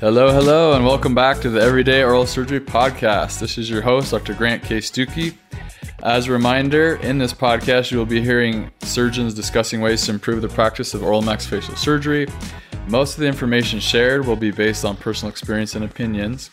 [0.00, 3.40] Hello, hello, and welcome back to the Everyday Oral Surgery Podcast.
[3.40, 4.32] This is your host, Dr.
[4.32, 4.78] Grant K.
[4.78, 5.34] Stuckey.
[6.04, 10.40] As a reminder, in this podcast, you will be hearing surgeons discussing ways to improve
[10.40, 12.28] the practice of oral maxillofacial surgery.
[12.86, 16.50] Most of the information shared will be based on personal experience and opinions.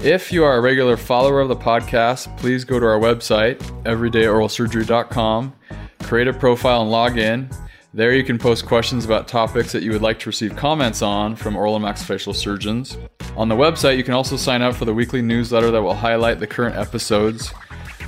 [0.00, 5.54] If you are a regular follower of the podcast, please go to our website, everydayoralsurgery.com,
[6.02, 7.48] create a profile and log in.
[7.96, 11.34] There you can post questions about topics that you would like to receive comments on
[11.34, 12.98] from oral and maxillofacial surgeons.
[13.38, 16.38] On the website, you can also sign up for the weekly newsletter that will highlight
[16.38, 17.54] the current episodes.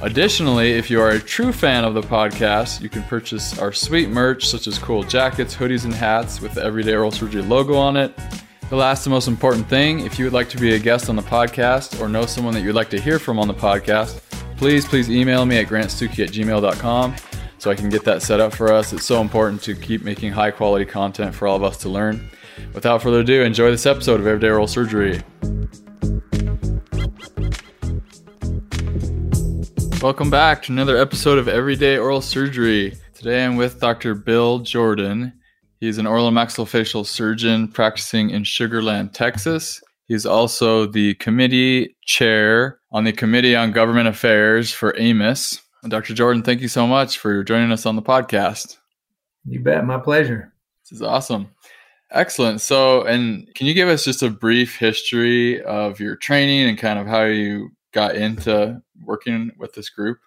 [0.02, 4.10] Additionally, if you are a true fan of the podcast, you can purchase our sweet
[4.10, 7.96] merch such as cool jackets, hoodies, and hats with the Everyday Oral Surgery logo on
[7.96, 8.12] it.
[8.68, 11.16] The last and most important thing, if you would like to be a guest on
[11.16, 14.20] the podcast or know someone that you'd like to hear from on the podcast,
[14.58, 17.14] please, please email me at grantstuckey at gmail.com
[17.58, 18.92] so I can get that set up for us.
[18.92, 22.30] It's so important to keep making high quality content for all of us to learn.
[22.72, 25.22] Without further ado, enjoy this episode of Everyday Oral Surgery.
[30.00, 32.96] Welcome back to another episode of Everyday Oral Surgery.
[33.14, 34.14] Today I'm with Dr.
[34.14, 35.32] Bill Jordan.
[35.80, 39.80] He's an oral maxillofacial surgeon practicing in Sugar Land, Texas.
[40.06, 46.14] He's also the committee chair on the Committee on Government Affairs for AMIS, Dr.
[46.14, 48.78] Jordan, thank you so much for joining us on the podcast.
[49.44, 49.84] You bet.
[49.84, 50.52] My pleasure.
[50.84, 51.50] This is awesome.
[52.10, 52.60] Excellent.
[52.60, 56.98] So, and can you give us just a brief history of your training and kind
[56.98, 60.18] of how you got into working with this group?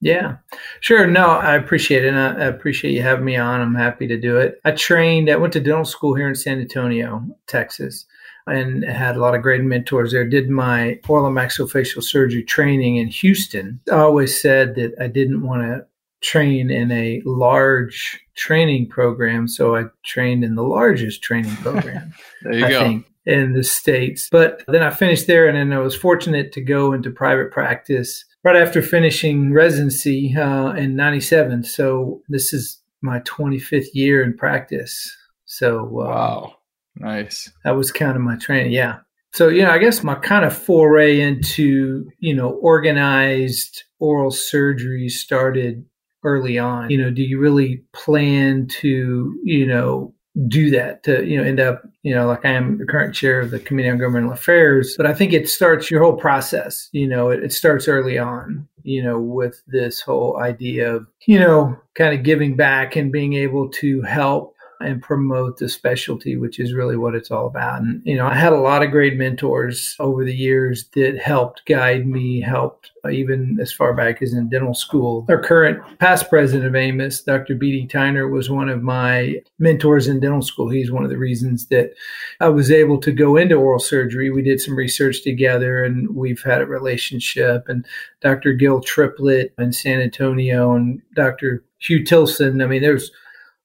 [0.00, 0.36] Yeah,
[0.80, 1.06] sure.
[1.06, 2.08] No, I appreciate it.
[2.08, 3.60] And I appreciate you having me on.
[3.60, 4.60] I'm happy to do it.
[4.64, 8.06] I trained, I went to dental school here in San Antonio, Texas
[8.46, 10.26] and had a lot of great mentors there.
[10.26, 13.80] Did my oral and maxillofacial surgery training in Houston.
[13.90, 15.86] I always said that I didn't want to
[16.22, 22.12] train in a large training program, so I trained in the largest training program.
[22.42, 22.80] there you I go.
[22.80, 24.28] Think, in the states.
[24.30, 28.24] But then I finished there, and then I was fortunate to go into private practice
[28.44, 31.64] right after finishing residency uh, in '97.
[31.64, 35.14] So this is my 25th year in practice.
[35.44, 36.56] So uh, wow
[36.96, 37.50] Nice.
[37.64, 38.72] That was kind of my training.
[38.72, 38.98] Yeah.
[39.32, 45.08] So, you know, I guess my kind of foray into, you know, organized oral surgery
[45.08, 45.84] started
[46.24, 46.90] early on.
[46.90, 50.14] You know, do you really plan to, you know,
[50.48, 53.40] do that to, you know, end up, you know, like I am the current chair
[53.40, 54.94] of the Committee on Governmental Affairs.
[54.96, 58.66] But I think it starts your whole process, you know, it, it starts early on,
[58.82, 63.34] you know, with this whole idea of, you know, kind of giving back and being
[63.34, 67.82] able to help and promote the specialty, which is really what it's all about.
[67.82, 71.64] And, you know, I had a lot of great mentors over the years that helped
[71.66, 75.26] guide me, helped uh, even as far back as in dental school.
[75.28, 77.54] Our current past president of AMIS, Dr.
[77.54, 77.86] B.D.
[77.86, 80.68] Tiner, was one of my mentors in dental school.
[80.68, 81.92] He's one of the reasons that
[82.40, 84.30] I was able to go into oral surgery.
[84.30, 87.68] We did some research together and we've had a relationship.
[87.68, 87.86] And
[88.20, 88.52] Dr.
[88.52, 91.64] Gil Triplett in San Antonio and Dr.
[91.78, 92.62] Hugh Tilson.
[92.62, 93.10] I mean, there's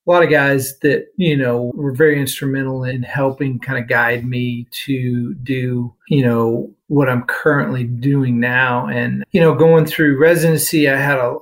[0.07, 4.25] a lot of guys that you know were very instrumental in helping kind of guide
[4.25, 8.87] me to do you know what I'm currently doing now.
[8.87, 11.37] And you know going through residency I had a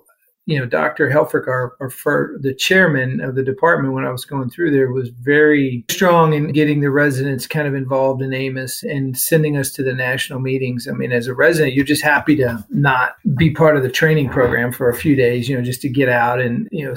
[0.50, 1.12] you know, Dr.
[1.12, 1.92] Helfrick, our, our
[2.40, 6.52] the chairman of the department when I was going through there, was very strong in
[6.54, 10.88] getting the residents kind of involved in AMIS and sending us to the national meetings.
[10.88, 14.30] I mean, as a resident, you're just happy to not be part of the training
[14.30, 16.96] program for a few days, you know, just to get out and, you know,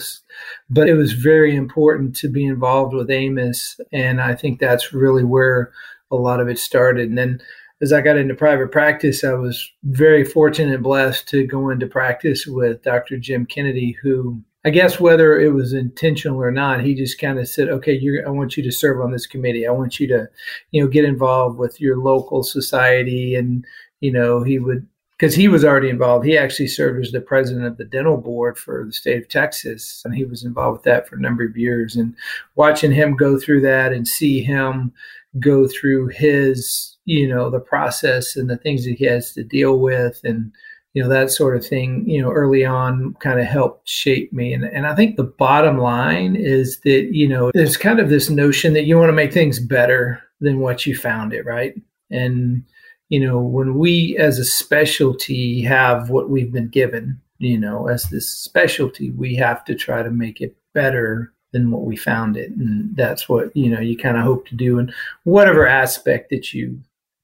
[0.71, 3.79] but it was very important to be involved with AMIS.
[3.93, 5.73] And I think that's really where
[6.11, 7.11] a lot of it started.
[7.11, 7.43] And then
[7.83, 11.89] as I got into private practice, I was very fortunate and blessed to go into
[11.89, 13.19] practice with Dr.
[13.19, 17.49] Jim Kennedy, who I guess whether it was intentional or not, he just kind of
[17.49, 19.67] said, "Okay, I want you to serve on this committee.
[19.67, 20.29] I want you to,
[20.71, 23.65] you know, get involved with your local society." And
[24.01, 24.87] you know, he would
[25.19, 26.25] because he was already involved.
[26.25, 30.03] He actually served as the president of the dental board for the state of Texas,
[30.05, 31.97] and he was involved with that for a number of years.
[31.97, 32.15] And
[32.55, 34.93] watching him go through that and see him
[35.41, 39.79] go through his you know the process and the things that he has to deal
[39.79, 40.53] with and
[40.95, 44.53] you know that sort of thing you know early on kind of helped shape me.
[44.53, 48.31] And, and i think the bottom line is that you know there's kind of this
[48.31, 51.75] notion that you want to make things better than what you found it right?
[52.11, 52.65] And
[53.09, 58.05] you know when we as a specialty have what we've been given you know as
[58.05, 62.51] this specialty we have to try to make it better than what we found it.
[62.51, 64.93] And that's what you know you kind of hope to do in
[65.25, 66.81] whatever aspect that you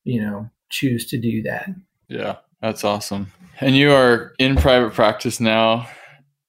[0.08, 1.68] you know, choose to do that.
[2.08, 3.30] Yeah, that's awesome.
[3.60, 5.88] And you are in private practice now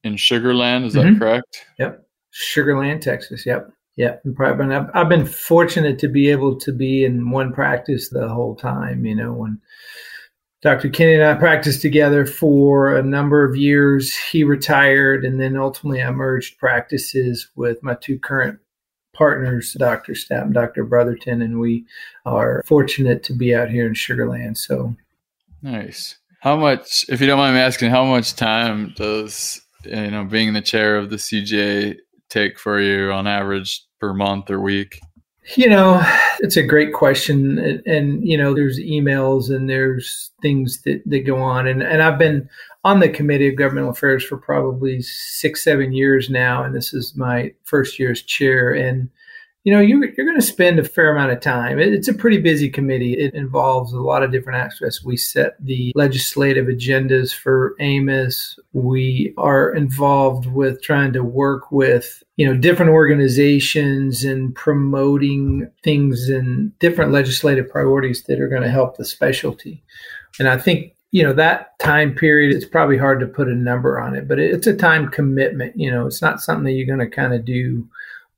[0.04, 1.20] in Sugar Land, is that mm-hmm.
[1.20, 1.66] correct?
[1.78, 2.06] Yep.
[2.32, 3.46] Sugar Land, Texas.
[3.46, 3.72] Yep.
[3.98, 4.74] Yeah, probably.
[4.74, 9.06] I've, I've been fortunate to be able to be in one practice the whole time.
[9.06, 9.60] You know, when
[10.62, 10.90] Dr.
[10.90, 14.16] Kenny and I practiced together for a number of years.
[14.16, 18.60] He retired, and then ultimately I merged practices with my two current
[19.20, 20.14] partners, Dr.
[20.14, 20.86] Stapp and Dr.
[20.86, 21.86] Brotherton, and we
[22.26, 24.58] are fortunate to be out here in Sugar Land.
[24.58, 24.96] So
[25.62, 26.18] nice.
[26.40, 30.48] How much, if you don't mind me asking, how much time does you know being
[30.48, 31.98] in the chair of the CGA
[32.30, 35.02] take for you on average per month or week?
[35.56, 36.02] You know,
[36.40, 37.58] it's a great question.
[37.58, 41.66] And, and, you know, there's emails and there's things that, that go on.
[41.66, 42.48] And, and I've been
[42.84, 46.64] on the Committee of Governmental Affairs for probably six, seven years now.
[46.64, 48.72] And this is my first year as chair.
[48.74, 49.10] And
[49.66, 51.80] you know, you're, you're going to spend a fair amount of time.
[51.80, 53.14] It's a pretty busy committee.
[53.14, 55.04] It involves a lot of different aspects.
[55.04, 58.58] We set the legislative agendas for AMIS.
[58.72, 66.30] We are involved with trying to work with, you know, different organizations and promoting things
[66.30, 69.84] and different legislative priorities that are going to help the specialty.
[70.40, 74.00] And I think you know that time period it's probably hard to put a number
[74.00, 77.00] on it but it's a time commitment you know it's not something that you're going
[77.00, 77.88] to kind of do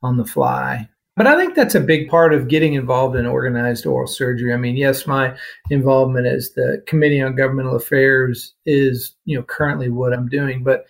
[0.03, 0.88] on the fly
[1.18, 4.53] but I think that's a big part of getting involved in organized oral surgery.
[4.53, 5.35] I mean, yes, my
[5.69, 10.63] involvement as the Committee on Governmental Affairs is, you know, currently what I'm doing.
[10.63, 10.85] But,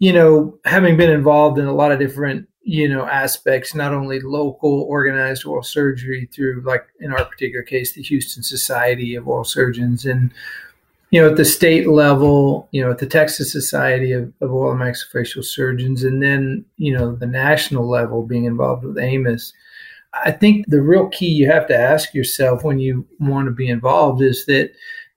[0.00, 4.20] you know, having been involved in a lot of different, you know, aspects, not only
[4.20, 9.44] local organized oral surgery through, like in our particular case, the Houston Society of Oral
[9.44, 10.30] Surgeons and
[11.10, 14.72] you know, at the state level, you know, at the Texas Society of, of Oral
[14.72, 19.52] and Maxillofacial Surgeons, and then, you know, the national level being involved with AMIS.
[20.24, 23.68] I think the real key you have to ask yourself when you want to be
[23.68, 24.72] involved is that,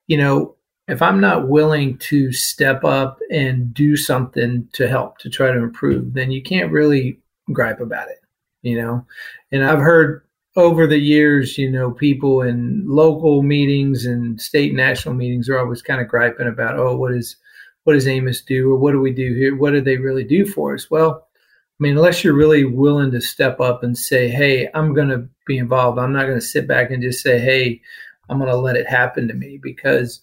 [0.06, 0.54] you know,
[0.88, 5.58] if I'm not willing to step up and do something to help to try to
[5.58, 7.18] improve, then you can't really
[7.52, 8.20] gripe about it,
[8.62, 9.06] you know?
[9.52, 10.24] And I've heard
[10.56, 15.82] over the years, you know, people in local meetings and state national meetings are always
[15.82, 17.36] kind of griping about, oh, what is
[17.84, 19.56] what does Amos do or what do we do here?
[19.56, 20.90] What do they really do for us?
[20.90, 25.08] Well, I mean, unless you're really willing to step up and say, hey, I'm going
[25.08, 25.98] to be involved.
[25.98, 27.80] I'm not going to sit back and just say, hey,
[28.28, 30.20] I'm going to let it happen to me because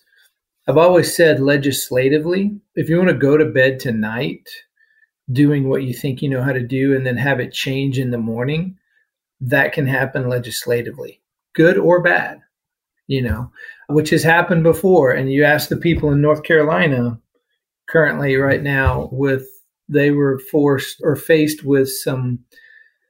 [0.69, 4.47] I've always said legislatively, if you want to go to bed tonight
[5.33, 8.11] doing what you think you know how to do and then have it change in
[8.11, 8.77] the morning,
[9.41, 11.21] that can happen legislatively,
[11.53, 12.41] good or bad,
[13.07, 13.51] you know,
[13.87, 15.11] which has happened before.
[15.11, 17.19] And you ask the people in North Carolina
[17.87, 19.47] currently, right now, with
[19.87, 22.39] they were forced or faced with some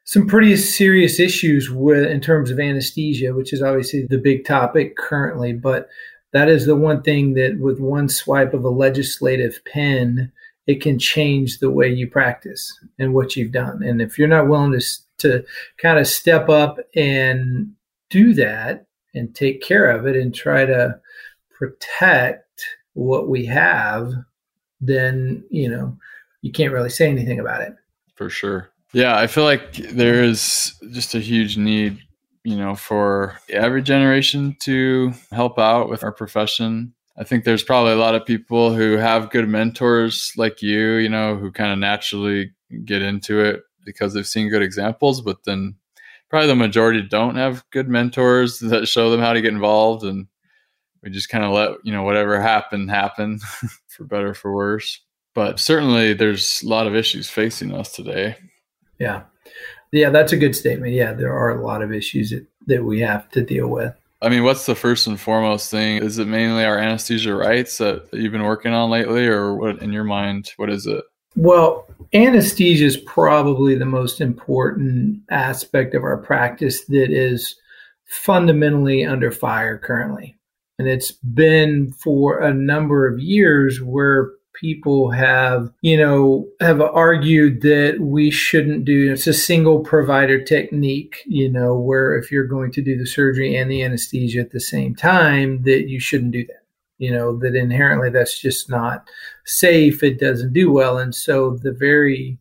[0.05, 4.97] some pretty serious issues with in terms of anesthesia, which is obviously the big topic
[4.97, 5.53] currently.
[5.53, 5.87] But
[6.33, 10.31] that is the one thing that with one swipe of a legislative pen,
[10.65, 13.83] it can change the way you practice and what you've done.
[13.83, 14.81] And if you're not willing to
[15.19, 15.43] to
[15.77, 17.73] kind of step up and
[18.09, 20.99] do that and take care of it and try to
[21.51, 24.13] protect what we have,
[24.81, 25.97] then, you know,
[26.41, 27.73] you can't really say anything about it.
[28.15, 28.69] For sure.
[28.93, 31.99] Yeah, I feel like there is just a huge need,
[32.43, 36.93] you know, for every generation to help out with our profession.
[37.17, 41.09] I think there's probably a lot of people who have good mentors like you, you
[41.09, 42.51] know, who kind of naturally
[42.85, 45.75] get into it because they've seen good examples, but then
[46.29, 50.27] probably the majority don't have good mentors that show them how to get involved and
[51.01, 53.39] we just kind of let you know whatever happened happen
[53.87, 54.99] for better for worse.
[55.33, 58.35] But certainly there's a lot of issues facing us today.
[58.99, 59.23] Yeah.
[59.91, 60.93] Yeah that's a good statement.
[60.93, 63.95] Yeah there are a lot of issues that, that we have to deal with.
[64.21, 66.03] I mean what's the first and foremost thing?
[66.03, 69.81] Is it mainly our anesthesia rights that, that you've been working on lately or what
[69.81, 71.03] in your mind what is it
[71.35, 77.55] well, anesthesia is probably the most important aspect of our practice that is
[78.05, 80.35] fundamentally under fire currently.
[80.79, 87.61] And it's been for a number of years where people have, you know, have argued
[87.61, 92.71] that we shouldn't do it's a single provider technique, you know, where if you're going
[92.71, 96.45] to do the surgery and the anesthesia at the same time, that you shouldn't do
[96.47, 96.59] that
[96.99, 99.09] you know that inherently that's just not
[99.49, 100.97] safe it doesn't do well.
[100.97, 102.37] And so the very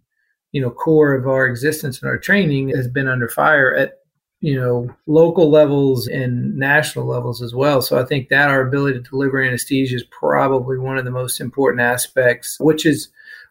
[0.52, 4.00] you know core of our existence and our training has been under fire at
[4.40, 7.82] you know local levels and national levels as well.
[7.82, 11.40] So i think that our ability to deliver anesthesia is probably one of the most
[11.40, 13.08] important aspects which is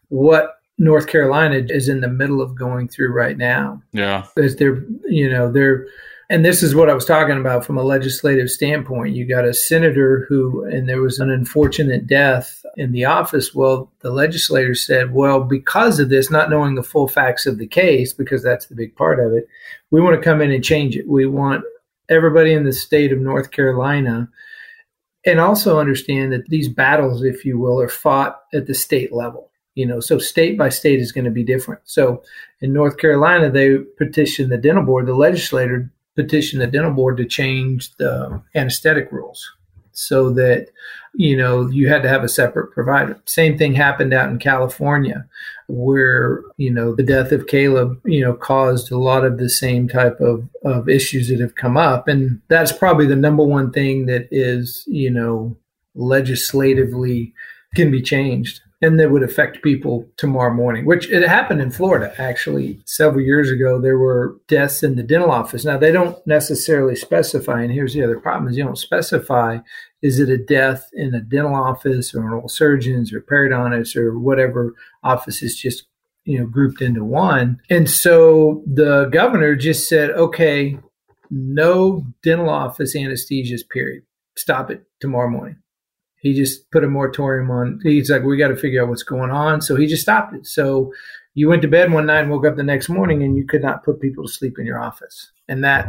[0.10, 3.82] what north carolina is in the middle of going through right now.
[3.92, 4.26] Yeah.
[4.38, 5.88] As they're you know they're
[6.30, 9.16] And this is what I was talking about from a legislative standpoint.
[9.16, 13.56] You got a senator who, and there was an unfortunate death in the office.
[13.56, 17.68] Well, the legislator said, well, because of this, not knowing the full facts of the
[17.68, 19.48] case, because that's the big part of it,
[19.90, 21.08] we want to come in and change it.
[21.08, 21.64] We want
[22.10, 24.30] everybody in the state of North Carolina
[25.26, 29.50] and also understand that these battles, if you will, are fought at the state level.
[29.76, 31.82] You know, so state by state is going to be different.
[31.86, 32.24] So
[32.62, 37.26] in North Carolina, they petitioned the dental board, the legislator petitioned the dental board to
[37.26, 39.50] change the anesthetic rules
[39.94, 40.68] so that
[41.14, 43.18] you know you had to have a separate provider.
[43.26, 45.26] Same thing happened out in california
[45.68, 49.88] where you know the death of caleb you know caused a lot of the same
[49.88, 52.08] type of, of issues that have come up.
[52.08, 55.56] And that's probably the number one thing that is you know
[55.96, 57.34] legislatively
[57.76, 62.14] can be changed and that would affect people tomorrow morning, which it happened in Florida
[62.20, 63.82] actually several years ago.
[63.82, 65.66] There were deaths in the dental office.
[65.66, 69.60] Now they don't necessarily specify, and here's the other problem: is you don't specify
[70.04, 74.18] is it a death in a dental office or an oral surgeons or periodontists or
[74.18, 75.86] whatever office is just
[76.26, 77.60] you know grouped into one.
[77.70, 80.78] And so the governor just said, okay,
[81.32, 83.68] no dental office anesthesias.
[83.68, 84.04] Period.
[84.36, 85.58] Stop it tomorrow morning
[86.28, 87.80] he just put a moratorium on.
[87.84, 89.62] He's like, we got to figure out what's going on.
[89.62, 90.46] So he just stopped it.
[90.46, 90.92] So
[91.36, 93.62] you went to bed one night and woke up the next morning and you could
[93.62, 95.32] not put people to sleep in your office.
[95.48, 95.88] And that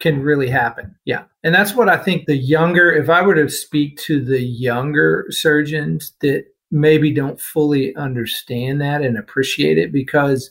[0.00, 0.94] can really happen.
[1.06, 1.24] Yeah.
[1.42, 5.26] And that's what I think the younger, if I were to speak to the younger
[5.30, 10.50] surgeons that maybe don't fully understand that and appreciate it because,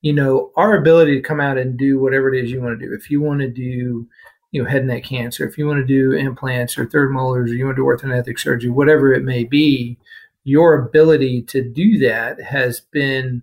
[0.00, 2.86] you know, our ability to come out and do whatever it is you want to
[2.86, 2.94] do.
[2.94, 4.08] If you want to do,
[4.52, 5.46] you know head and neck cancer.
[5.46, 8.38] If you want to do implants or third molars or you want to do orthodontic
[8.38, 9.98] surgery whatever it may be
[10.44, 13.42] your ability to do that has been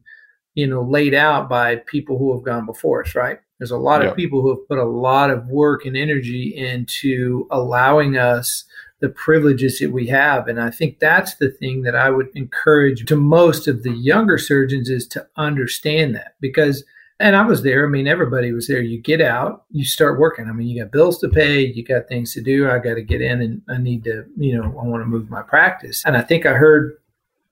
[0.54, 3.40] you know laid out by people who have gone before us right?
[3.58, 7.46] There's a lot of people who have put a lot of work and energy into
[7.52, 8.64] allowing us
[9.02, 13.06] the privileges that we have and i think that's the thing that i would encourage
[13.06, 16.84] to most of the younger surgeons is to understand that because
[17.20, 17.86] and I was there.
[17.86, 18.82] I mean, everybody was there.
[18.82, 20.48] You get out, you start working.
[20.48, 22.70] I mean, you got bills to pay, you got things to do.
[22.70, 25.30] I got to get in and I need to, you know, I want to move
[25.30, 26.04] my practice.
[26.06, 26.98] And I think I heard,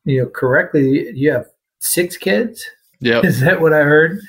[0.06, 1.48] you know, correctly, you have
[1.80, 2.66] six kids.
[3.00, 3.22] Yeah.
[3.24, 4.20] Is that what I heard?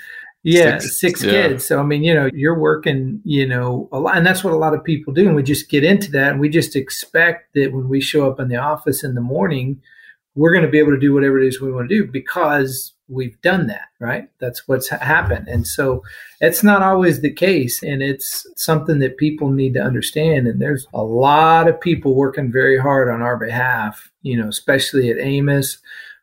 [0.45, 1.31] Yeah, Six, six, yeah.
[1.31, 1.67] kids.
[1.67, 4.57] So I mean, you know, you're working, you know, a lot, and that's what a
[4.57, 5.27] lot of people do.
[5.27, 8.39] And we just get into that, and we just expect that when we show up
[8.39, 9.83] in the office in the morning,
[10.37, 12.95] we're going to be able to do whatever it is we want to do because
[13.09, 14.29] we've done that, right?
[14.39, 15.49] That's what's happened.
[15.49, 16.03] And so
[16.41, 17.83] it's not always the case.
[17.83, 20.47] And it's something that people need to understand.
[20.47, 25.11] And there's a lot of people working very hard on our behalf, you know, especially
[25.11, 25.79] at Amos.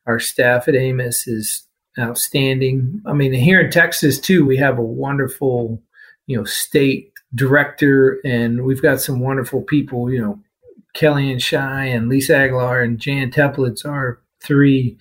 [0.05, 1.63] Our staff at Amos is
[1.97, 3.01] outstanding.
[3.05, 5.81] I mean, here in Texas, too, we have a wonderful,
[6.27, 10.39] you know, state director, and we've got some wonderful people, you know,
[10.93, 14.97] Kelly and Shy and Lisa Aguilar and Jan Teplitz are three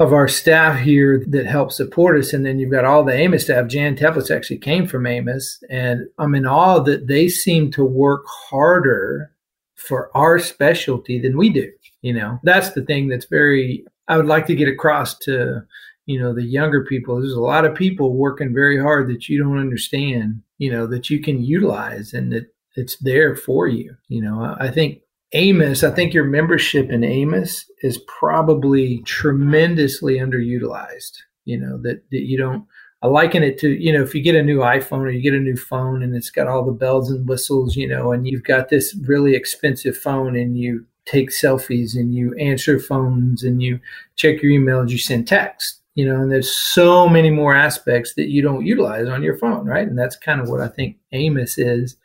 [0.00, 2.32] of our staff here that help support us.
[2.32, 3.68] And then you've got all the Amos staff.
[3.68, 5.62] Jan Teplitz actually came from Amos.
[5.68, 9.30] And I'm in awe that they seem to work harder
[9.76, 11.70] for our specialty than we do.
[12.00, 15.60] You know, that's the thing that's very, I would like to get across to,
[16.06, 17.16] you know, the younger people.
[17.16, 21.10] There's a lot of people working very hard that you don't understand, you know, that
[21.10, 23.94] you can utilize and that it's there for you.
[24.08, 25.02] You know, I think
[25.34, 31.18] AAMS, I think your membership in Amos is probably tremendously underutilized.
[31.44, 32.66] You know, that, that you don't,
[33.02, 35.34] I liken it to, you know, if you get a new iPhone or you get
[35.34, 38.44] a new phone and it's got all the bells and whistles, you know, and you've
[38.44, 43.80] got this really expensive phone and you take selfies and you answer phones and you
[44.16, 48.28] check your emails, you send text, you know, and there's so many more aspects that
[48.28, 49.88] you don't utilize on your phone, right?
[49.88, 51.96] And that's kind of what I think Amos is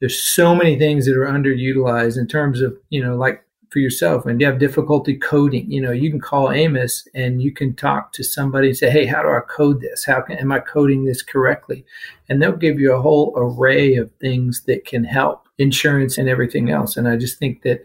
[0.00, 4.24] there's so many things that are underutilized in terms of you know like for yourself
[4.24, 5.70] when you have difficulty coding.
[5.70, 9.06] You know you can call Amos and you can talk to somebody and say hey
[9.06, 10.04] how do i code this?
[10.04, 11.84] How can am i coding this correctly?
[12.28, 16.70] And they'll give you a whole array of things that can help insurance and everything
[16.70, 16.96] else.
[16.96, 17.84] And i just think that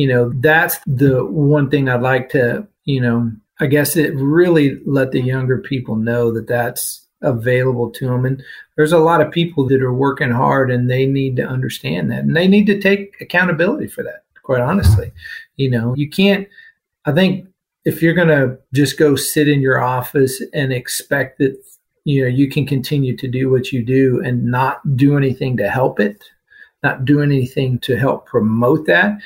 [0.00, 4.80] you know that's the one thing i'd like to you know i guess it really
[4.86, 8.24] let the younger people know that that's available to them.
[8.24, 8.42] And
[8.76, 12.20] there's a lot of people that are working hard and they need to understand that
[12.20, 15.12] and they need to take accountability for that, quite honestly.
[15.56, 16.48] You know, you can't,
[17.04, 17.46] I think
[17.84, 21.56] if you're going to just go sit in your office and expect that,
[22.04, 25.68] you know, you can continue to do what you do and not do anything to
[25.68, 26.24] help it,
[26.82, 29.18] not do anything to help promote that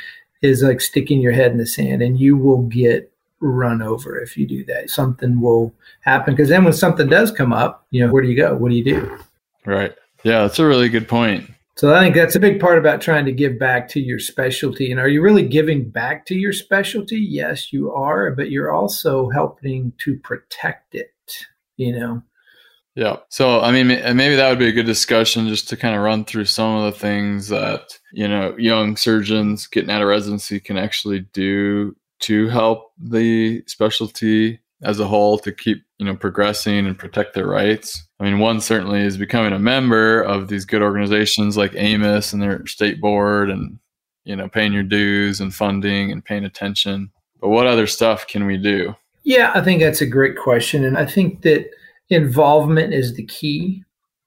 [0.43, 3.11] is like sticking your head in the sand and you will get
[3.41, 4.91] run over if you do that.
[4.91, 8.37] Something will happen because then when something does come up, you know, where do you
[8.37, 8.55] go?
[8.55, 9.19] What do you do?
[9.67, 9.95] Right.
[10.23, 11.51] Yeah, that's a really good point.
[11.77, 14.91] So I think that's a big part about trying to give back to your specialty.
[14.93, 17.19] And are you really giving back to your specialty?
[17.19, 21.13] Yes, you are, but you're also helping to protect it,
[21.77, 22.23] you know.
[22.95, 23.17] Yeah.
[23.29, 26.25] So, I mean, maybe that would be a good discussion just to kind of run
[26.25, 30.77] through some of the things that, you know, young surgeons getting out of residency can
[30.77, 36.99] actually do to help the specialty as a whole to keep, you know, progressing and
[36.99, 38.07] protect their rights.
[38.21, 42.43] I mean, one certainly is becoming a member of these good organizations like AMIS and
[42.43, 43.79] their state board and,
[44.25, 47.11] you know, paying your dues and funding and paying attention.
[47.41, 48.95] But what other stuff can we do?
[49.23, 50.85] Yeah, I think that's a great question.
[50.85, 51.71] And I think that
[52.11, 53.85] involvement is the key.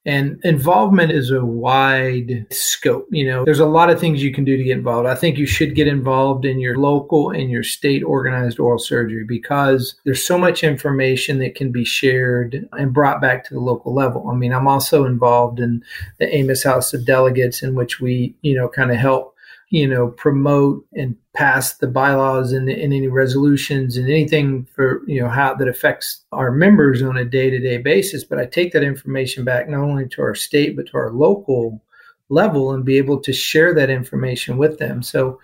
[0.08, 3.06] And involvement is a wide scope.
[3.10, 5.06] You know, there's a lot of things you can do to get involved.
[5.06, 9.24] I think you should get involved in your local and your state organized oral surgery
[9.28, 13.92] because there's so much information that can be shared and brought back to the local
[13.92, 14.30] level.
[14.30, 15.84] I mean, I'm also involved in
[16.16, 19.34] the Amos House of Delegates, in which we, you know, kind of help
[19.70, 25.20] you know, promote and pass the bylaws and, and, any resolutions and anything for, you
[25.20, 28.24] know, how that affects our members on a day to day basis.
[28.24, 31.82] But I take that information back not only to our state, but to our local
[32.30, 35.02] level and be able to share that information with them.
[35.02, 35.38] So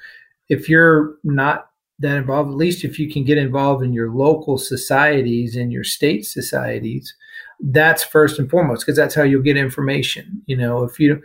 [0.48, 4.58] if you're not that involved, at least if you can get involved in your local
[4.58, 7.14] societies and your state societies,
[7.60, 10.42] that's first and foremost because that's how you'll get information.
[10.46, 11.22] You know, if you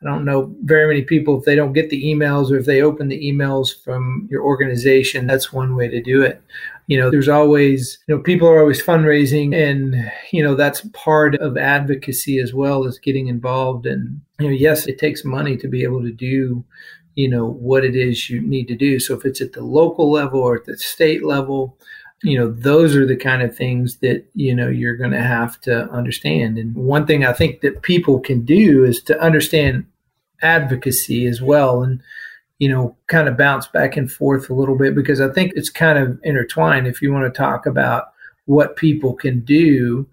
[0.00, 2.82] I don't know very many people if they don't get the emails or if they
[2.82, 5.26] open the emails from your organization.
[5.26, 6.40] That's one way to do it.
[6.86, 11.34] You know, there's always, you know, people are always fundraising and, you know, that's part
[11.36, 13.86] of advocacy as well as getting involved.
[13.86, 16.64] And, you know, yes, it takes money to be able to do,
[17.16, 19.00] you know, what it is you need to do.
[19.00, 21.76] So if it's at the local level or at the state level,
[22.22, 25.60] you know those are the kind of things that you know you're going to have
[25.62, 26.58] to understand.
[26.58, 29.86] And one thing i think that people can do is to understand
[30.42, 32.00] advocacy as well and
[32.58, 35.70] you know kind of bounce back and forth a little bit because i think it's
[35.70, 36.86] kind of intertwined.
[36.86, 38.12] If you want to talk about
[38.46, 40.06] what people can do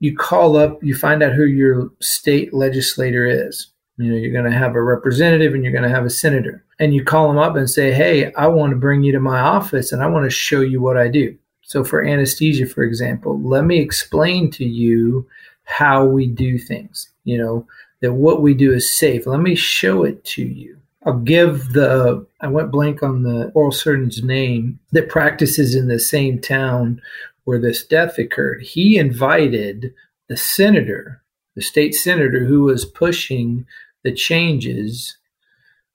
[0.00, 3.68] you call up you find out who your state legislator is.
[3.98, 6.64] You know you're going to have a representative and you're going to have a senator
[6.78, 9.40] and you call them up and say, Hey, I want to bring you to my
[9.40, 11.36] office and I want to show you what I do.
[11.62, 15.26] So, for anesthesia, for example, let me explain to you
[15.64, 17.66] how we do things, you know,
[18.00, 19.26] that what we do is safe.
[19.26, 20.78] Let me show it to you.
[21.04, 25.98] I'll give the, I went blank on the oral surgeon's name that practices in the
[25.98, 27.00] same town
[27.44, 28.62] where this death occurred.
[28.62, 29.94] He invited
[30.28, 31.22] the senator,
[31.54, 33.66] the state senator who was pushing
[34.02, 35.16] the changes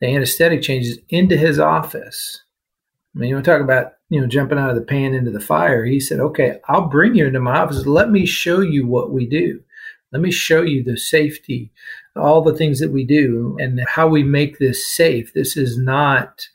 [0.01, 2.43] the anesthetic changes into his office.
[3.15, 5.31] I mean, you want to talk about, you know, jumping out of the pan into
[5.31, 5.85] the fire.
[5.85, 7.85] He said, okay, I'll bring you into my office.
[7.85, 9.61] Let me show you what we do.
[10.11, 11.71] Let me show you the safety,
[12.15, 15.33] all the things that we do and how we make this safe.
[15.33, 16.47] This is not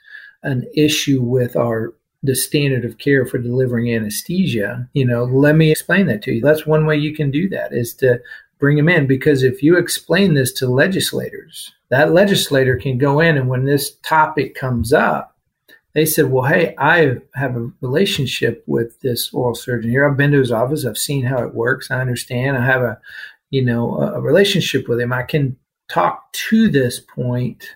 [0.42, 4.88] an issue with our the standard of care for delivering anesthesia.
[4.94, 6.40] You know, let me explain that to you.
[6.40, 8.20] That's one way you can do that is to
[8.66, 13.36] bring them in because if you explain this to legislators, that legislator can go in
[13.36, 15.36] and when this topic comes up,
[15.94, 20.04] they said, Well, hey, I have a relationship with this oral surgeon here.
[20.04, 22.98] I've been to his office, I've seen how it works, I understand, I have a
[23.50, 25.12] you know, a relationship with him.
[25.12, 25.56] I can
[25.88, 27.68] talk to this point,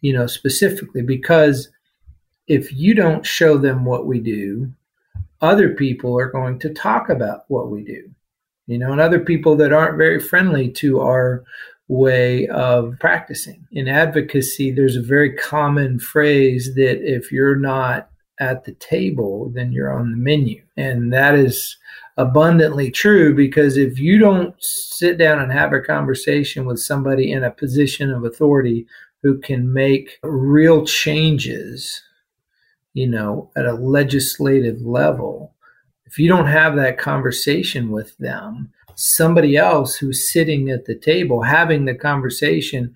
[0.00, 1.70] you know, specifically because
[2.46, 4.72] if you don't show them what we do,
[5.40, 8.14] other people are going to talk about what we do
[8.70, 11.42] you know, and other people that aren't very friendly to our
[11.88, 13.66] way of practicing.
[13.72, 19.72] In advocacy, there's a very common phrase that if you're not at the table, then
[19.72, 20.62] you're on the menu.
[20.76, 21.76] And that is
[22.16, 27.42] abundantly true because if you don't sit down and have a conversation with somebody in
[27.42, 28.86] a position of authority
[29.24, 32.02] who can make real changes,
[32.94, 35.54] you know, at a legislative level,
[36.10, 41.42] if you don't have that conversation with them, somebody else who's sitting at the table
[41.42, 42.94] having the conversation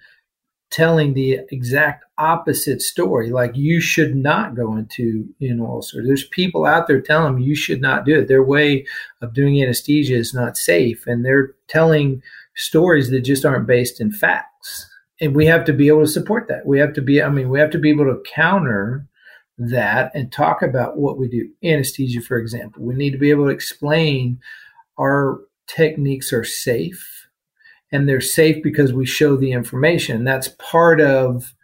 [0.70, 6.02] telling the exact opposite story like you should not go into in ulcer.
[6.04, 8.26] There's people out there telling them you should not do it.
[8.26, 8.84] Their way
[9.22, 12.20] of doing anesthesia is not safe and they're telling
[12.56, 14.90] stories that just aren't based in facts.
[15.20, 16.66] And we have to be able to support that.
[16.66, 19.06] We have to be i mean we have to be able to counter
[19.58, 21.48] that and talk about what we do.
[21.62, 24.40] Anesthesia, for example, we need to be able to explain
[24.98, 27.26] our techniques are safe
[27.92, 30.24] and they're safe because we show the information.
[30.24, 31.54] That's part of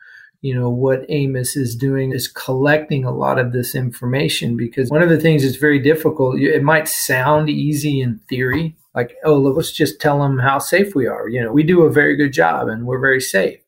[0.42, 5.02] you know what Amos is doing is collecting a lot of this information because one
[5.02, 9.72] of the things that's very difficult it might sound easy in theory Like, oh, let's
[9.72, 11.28] just tell them how safe we are.
[11.28, 13.59] You know, we do a very good job and we're very safe.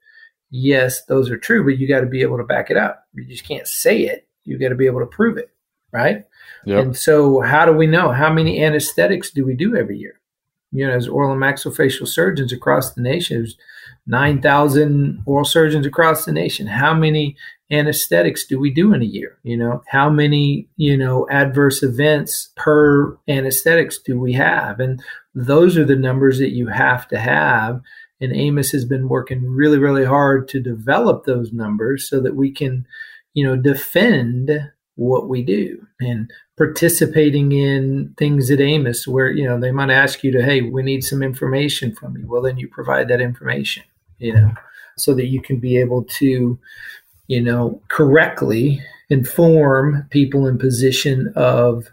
[0.55, 3.07] Yes, those are true, but you got to be able to back it up.
[3.15, 4.29] You just can't say it.
[4.45, 5.51] You got to be able to prove it,
[5.93, 6.27] right?
[6.67, 6.85] Yep.
[6.85, 8.13] And so, how do we know?
[8.13, 10.21] How many anesthetics do we do every year?
[10.71, 13.57] You know, as oral and maxillofacial surgeons across the nation, there's
[14.07, 16.67] 9,000 oral surgeons across the nation.
[16.67, 17.37] How many
[17.71, 19.39] anesthetics do we do in a year?
[19.43, 24.81] You know, how many, you know, adverse events per anesthetics do we have?
[24.81, 25.03] And
[25.35, 27.81] those are the numbers that you have to have.
[28.23, 32.51] And AMIS has been working really, really hard to develop those numbers so that we
[32.51, 32.87] can,
[33.35, 34.51] you know, defend
[34.95, 40.23] what we do and participating in things at Amos where, you know, they might ask
[40.23, 42.27] you to, hey, we need some information from you.
[42.27, 43.83] Well, then you provide that information,
[44.19, 44.53] you know,
[44.97, 46.59] so that you can be able to
[47.33, 51.89] you know, correctly inform people in position of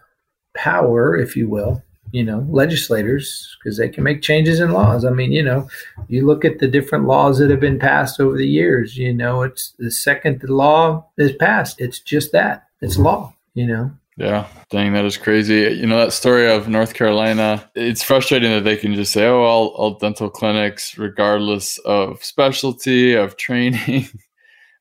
[0.53, 5.05] power, if you will, you know, legislators, because they can make changes in laws.
[5.05, 5.67] I mean, you know,
[6.07, 9.43] you look at the different laws that have been passed over the years, you know,
[9.43, 13.03] it's the second the law is passed, it's just that it's mm-hmm.
[13.03, 13.91] law, you know.
[14.17, 15.77] Yeah, dang, that is crazy.
[15.79, 19.43] You know, that story of North Carolina, it's frustrating that they can just say, oh,
[19.43, 24.09] all, all dental clinics, regardless of specialty, of training,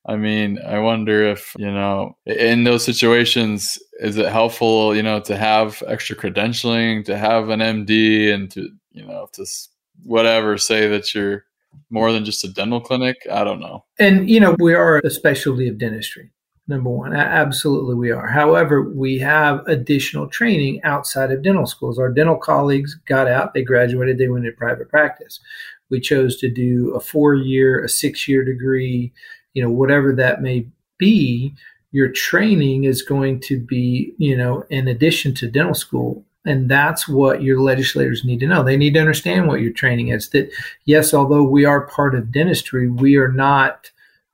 [0.09, 5.21] I mean, I wonder if, you know, in those situations, is it helpful, you know,
[5.21, 9.45] to have extra credentialing, to have an MD and to, you know, to
[10.05, 11.45] whatever say that you're
[11.91, 13.19] more than just a dental clinic?
[13.31, 13.85] I don't know.
[13.99, 16.31] And, you know, we are a specialty of dentistry,
[16.69, 17.15] number one.
[17.15, 18.29] Absolutely, we are.
[18.29, 21.99] However, we have additional training outside of dental schools.
[21.99, 25.39] Our dental colleagues got out, they graduated, they went into private practice.
[25.91, 29.13] We chose to do a four year, a six year degree
[29.59, 30.65] you know, whatever that may
[30.99, 31.53] be,
[31.91, 36.25] your training is going to be, you know, in addition to dental school.
[36.47, 38.63] And that's what your legislators need to know.
[38.63, 40.29] They need to understand what your training is.
[40.29, 40.49] That,
[40.85, 43.91] yes, although we are part of dentistry, we are not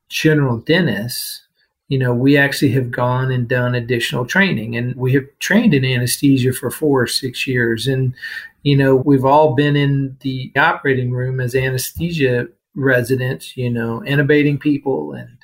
[0.09, 1.41] general dentists.
[1.87, 5.83] You know, we actually have gone and done additional training, and we have trained in
[5.83, 7.87] anesthesia for four or six years.
[7.87, 8.13] And,
[8.61, 14.59] you know, we've all been in the operating room as anesthesia residents, you know, intubating
[14.59, 15.37] people and,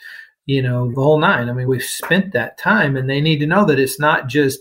[0.45, 1.49] you know, the whole nine.
[1.49, 4.59] I mean, we've spent that time and they need to know that it's not just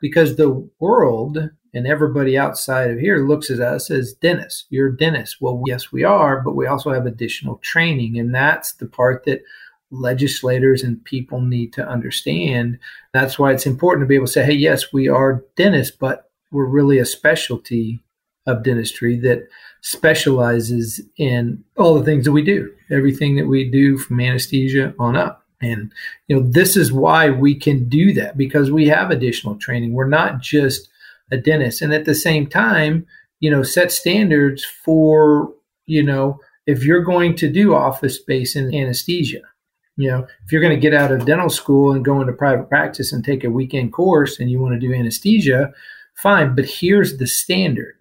[0.00, 1.38] because the world
[1.74, 4.64] and everybody outside of here looks at us as dentists.
[4.70, 5.36] You're a dentist.
[5.40, 8.18] Well, yes, we are, but we also have additional training.
[8.18, 9.42] And that's the part that
[9.90, 12.78] legislators and people need to understand.
[13.12, 16.30] That's why it's important to be able to say, hey, yes, we are dentists, but
[16.50, 18.00] we're really a specialty
[18.48, 19.46] of dentistry that
[19.82, 25.16] specializes in all the things that we do, everything that we do from anesthesia on
[25.16, 25.44] up.
[25.60, 25.92] And
[26.26, 29.92] you know, this is why we can do that because we have additional training.
[29.92, 30.88] We're not just
[31.30, 33.06] a dentist, and at the same time,
[33.40, 35.52] you know, set standards for
[35.86, 39.42] you know if you're going to do office space in anesthesia.
[39.96, 42.68] You know, if you're going to get out of dental school and go into private
[42.68, 45.72] practice and take a weekend course and you want to do anesthesia,
[46.14, 46.54] fine.
[46.54, 47.97] But here's the standard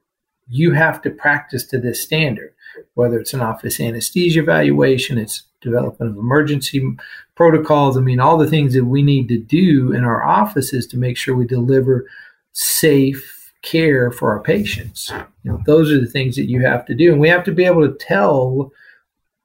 [0.50, 2.54] you have to practice to this standard,
[2.94, 6.96] whether it's an office anesthesia evaluation, it's development of emergency
[7.36, 7.98] protocols.
[7.98, 11.18] I mean, all the things that we need to do in our offices to make
[11.18, 12.08] sure we deliver
[12.54, 15.12] safe care for our patients.
[15.44, 17.12] You know, those are the things that you have to do.
[17.12, 18.72] And we have to be able to tell,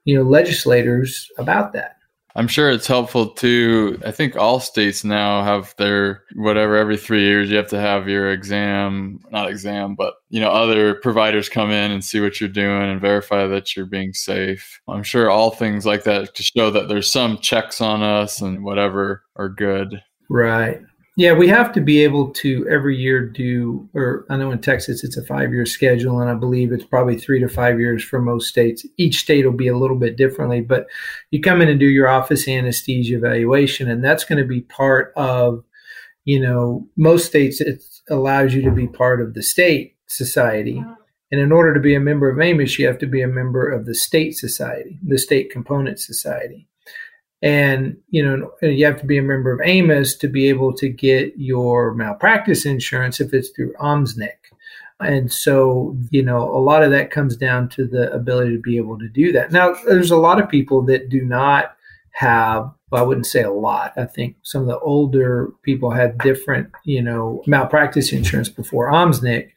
[0.04, 1.96] you know, legislators about that.
[2.34, 4.00] I'm sure it's helpful too.
[4.06, 8.08] I think all states now have their whatever every three years you have to have
[8.08, 12.48] your exam, not exam, but you know, other providers come in and see what you're
[12.48, 14.80] doing and verify that you're being safe.
[14.88, 18.64] I'm sure all things like that to show that there's some checks on us and
[18.64, 20.02] whatever are good.
[20.30, 20.80] Right.
[21.14, 25.04] Yeah, we have to be able to every year do, or I know in Texas
[25.04, 28.18] it's a five year schedule, and I believe it's probably three to five years for
[28.18, 28.86] most states.
[28.96, 30.86] Each state will be a little bit differently, but
[31.30, 35.12] you come in and do your office anesthesia evaluation, and that's going to be part
[35.14, 35.62] of,
[36.24, 40.82] you know, most states it allows you to be part of the state society.
[41.30, 43.70] And in order to be a member of AMIS, you have to be a member
[43.70, 46.68] of the state society, the state component society
[47.42, 50.88] and you know you have to be a member of Amos to be able to
[50.88, 54.30] get your malpractice insurance if it's through OMSNIC.
[55.00, 58.76] And so, you know, a lot of that comes down to the ability to be
[58.76, 59.50] able to do that.
[59.50, 61.74] Now, there's a lot of people that do not
[62.12, 63.94] have well, I wouldn't say a lot.
[63.96, 69.48] I think some of the older people had different, you know, malpractice insurance before OMSNIC,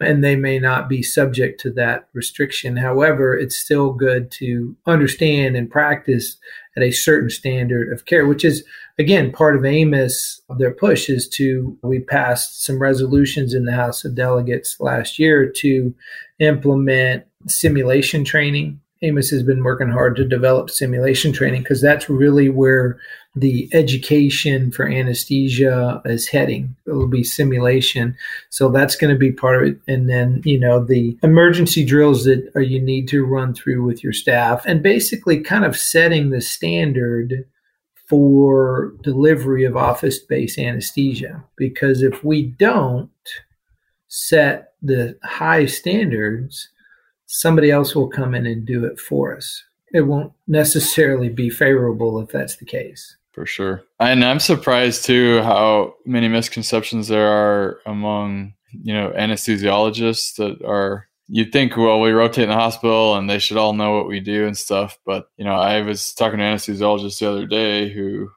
[0.00, 2.78] and they may not be subject to that restriction.
[2.78, 6.38] However, it's still good to understand and practice
[6.78, 8.64] at a certain standard of care, which is
[8.98, 14.04] again part of Amos, Their push is to we passed some resolutions in the House
[14.04, 15.92] of Delegates last year to
[16.38, 18.80] implement simulation training.
[19.02, 22.98] Amos has been working hard to develop simulation training because that's really where
[23.34, 26.74] the education for anesthesia is heading.
[26.86, 28.16] It'll be simulation.
[28.50, 29.80] So that's going to be part of it.
[29.86, 34.02] And then, you know, the emergency drills that are, you need to run through with
[34.02, 37.46] your staff and basically kind of setting the standard
[38.06, 41.44] for delivery of office based anesthesia.
[41.56, 43.10] Because if we don't
[44.08, 46.70] set the high standards,
[47.26, 49.62] somebody else will come in and do it for us.
[49.92, 53.84] It won't necessarily be favorable if that's the case for sure.
[54.00, 61.06] And I'm surprised too how many misconceptions there are among you know anesthesiologists that are
[61.28, 64.18] you'd think well we rotate in the hospital and they should all know what we
[64.18, 64.98] do and stuff.
[65.06, 68.28] But you know i was talking to an anesthesiologist the other day who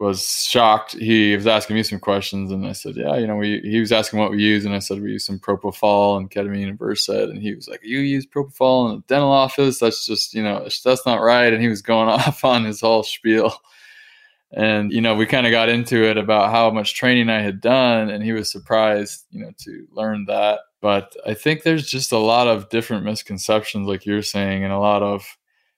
[0.00, 0.94] was shocked.
[0.94, 3.92] He was asking me some questions and i said yeah you know we he was
[3.92, 7.10] asking what we use and i said we use some propofol and ketamine and versed.
[7.10, 9.78] And he was like you use propofol in the dental office?
[9.78, 11.52] That's just you know that's not right.
[11.52, 13.54] And he was going off on his whole spiel
[14.52, 17.60] and you know we kind of got into it about how much training i had
[17.60, 20.60] done and he was surprised you know to learn that.
[20.80, 24.78] But i think there's just a lot of different misconceptions like you're saying and a
[24.78, 25.24] lot of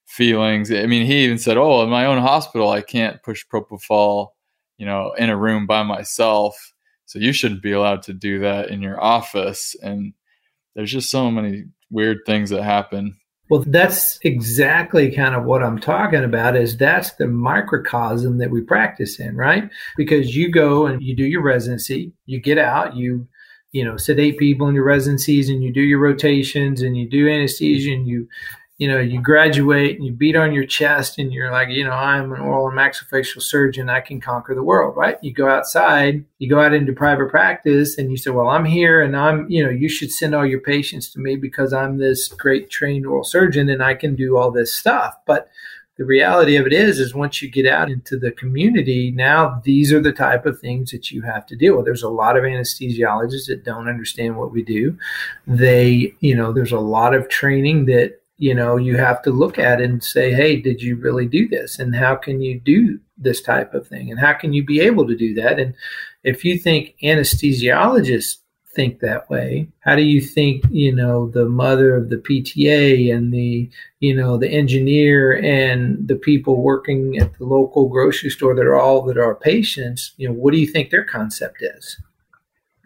[0.06, 0.70] feelings.
[0.70, 4.28] I mean he even said oh in my own hospital i can't push propofol
[4.78, 6.74] you know in a room by myself
[7.06, 9.76] so you shouldn't be allowed to do that in your office.
[9.82, 10.14] And
[10.74, 13.16] there's just so many weird things that happen
[13.50, 18.62] well, that's exactly kind of what I'm talking about is that's the microcosm that we
[18.62, 19.68] practice in, right?
[19.96, 23.28] Because you go and you do your residency, you get out, you
[23.72, 27.28] you know, sedate people in your residencies and you do your rotations and you do
[27.28, 28.28] anesthesia and you
[28.76, 31.92] you know, you graduate and you beat on your chest and you're like, you know,
[31.92, 33.88] I'm an oral and maxillofacial surgeon.
[33.88, 35.16] I can conquer the world, right?
[35.22, 39.00] You go outside, you go out into private practice and you say, well, I'm here
[39.00, 42.26] and I'm, you know, you should send all your patients to me because I'm this
[42.26, 45.14] great trained oral surgeon and I can do all this stuff.
[45.24, 45.48] But
[45.96, 49.92] the reality of it is, is once you get out into the community, now these
[49.92, 51.84] are the type of things that you have to deal with.
[51.84, 54.98] There's a lot of anesthesiologists that don't understand what we do.
[55.46, 59.58] They, you know, there's a lot of training that you know you have to look
[59.58, 61.78] at and say hey did you really do this?
[61.78, 64.10] And how can you do this type of thing?
[64.10, 65.58] And how can you be able to do that?
[65.58, 65.74] And
[66.22, 68.38] if you think anesthesiologists
[68.74, 73.32] think that way how do you think you know the mother of the pta and
[73.32, 73.70] the
[74.00, 78.78] you know the engineer and the people working at the local grocery store that are
[78.78, 82.00] all that are patients you know what do you think their concept is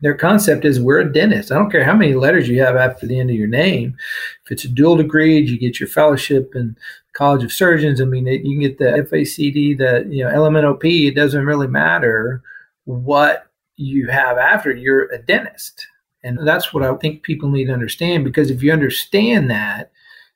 [0.02, 1.50] their concept is we're a dentist.
[1.50, 3.96] I don't care how many letters you have after the end of your name.
[4.44, 6.76] If it's a dual degree, you get your fellowship in
[7.14, 8.00] College of Surgeons.
[8.00, 11.08] I mean, you can get the FACD, the you know LMNOP.
[11.08, 12.42] It doesn't really matter
[12.84, 14.72] what you have after.
[14.72, 15.86] You're a dentist,
[16.22, 18.24] and that's what I think people need to understand.
[18.24, 19.90] Because if you understand that,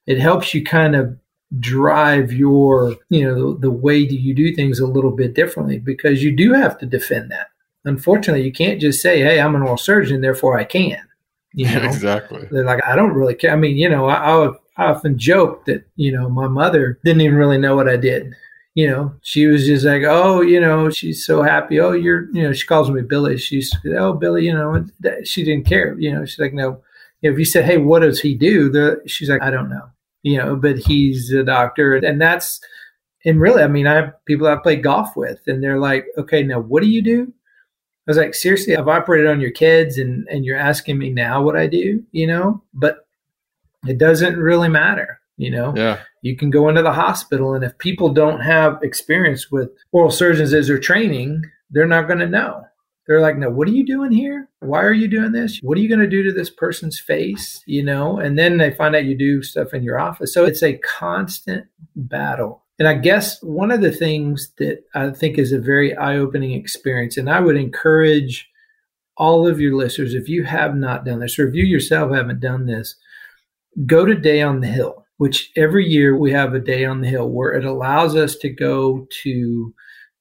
[0.07, 1.16] it helps you kind of
[1.61, 5.79] drive your you know the, the way that you do things a little bit differently
[5.79, 7.48] because you do have to defend that
[7.85, 10.99] unfortunately, you can't just say, "Hey, I'm an oral surgeon, therefore I can."
[11.55, 12.49] You know, exactly.
[12.51, 13.53] They're like, I don't really care.
[13.53, 17.37] I mean, you know, I, I, often joke that you know my mother didn't even
[17.37, 18.35] really know what I did.
[18.75, 21.79] You know, she was just like, oh, you know, she's so happy.
[21.79, 23.37] Oh, you're, you know, she calls me Billy.
[23.37, 24.87] She's, oh, Billy, you know,
[25.25, 25.95] she didn't care.
[25.99, 26.81] You know, she's like, no.
[27.21, 28.71] If you said, hey, what does he do?
[28.71, 29.90] The, she's like, I don't know.
[30.23, 32.61] You know, but he's a doctor, and that's,
[33.27, 36.42] and really, I mean, I have people I play golf with, and they're like, okay,
[36.42, 37.33] now what do you do?
[38.07, 41.41] I was like, seriously, I've operated on your kids and, and you're asking me now
[41.43, 43.07] what I do, you know, but
[43.87, 45.21] it doesn't really matter.
[45.38, 46.01] You know, yeah.
[46.21, 50.53] you can go into the hospital, and if people don't have experience with oral surgeons
[50.53, 52.65] as they're training, they're not going to know.
[53.07, 54.49] They're like, no, what are you doing here?
[54.61, 55.59] Why are you doing this?
[55.62, 57.62] What are you going to do to this person's face?
[57.67, 60.33] You know, and then they find out you do stuff in your office.
[60.33, 65.38] So it's a constant battle and I guess one of the things that I think
[65.38, 68.51] is a very eye opening experience, and I would encourage
[69.16, 72.40] all of your listeners, if you have not done this, or if you yourself haven't
[72.40, 72.97] done this,
[73.87, 77.09] go to Day on the Hill, which every year we have a Day on the
[77.09, 79.73] Hill where it allows us to go to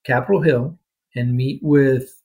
[0.04, 0.78] Capitol Hill
[1.16, 2.22] and meet with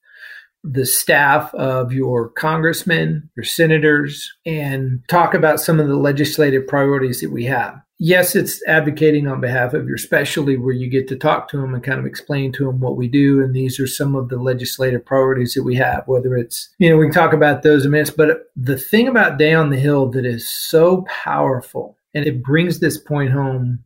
[0.64, 7.22] the staff of your congressmen, your senators, and talk about some of the legislative priorities
[7.22, 11.16] that we have yes, it's advocating on behalf of your specialty where you get to
[11.16, 13.42] talk to them and kind of explain to them what we do.
[13.42, 16.98] And these are some of the legislative priorities that we have, whether it's, you know,
[16.98, 18.12] we can talk about those in minutes.
[18.12, 22.80] But the thing about Day on the Hill that is so powerful and it brings
[22.80, 23.84] this point home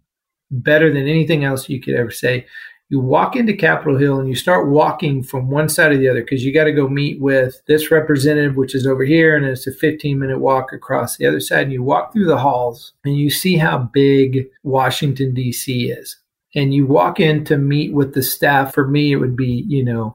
[0.51, 2.45] better than anything else you could ever say.
[2.91, 6.19] You walk into Capitol Hill and you start walking from one side to the other
[6.19, 9.65] because you got to go meet with this representative, which is over here, and it's
[9.65, 11.63] a 15 minute walk across the other side.
[11.63, 15.89] And you walk through the halls and you see how big Washington, D.C.
[15.89, 16.17] is.
[16.53, 18.73] And you walk in to meet with the staff.
[18.73, 20.13] For me, it would be, you know,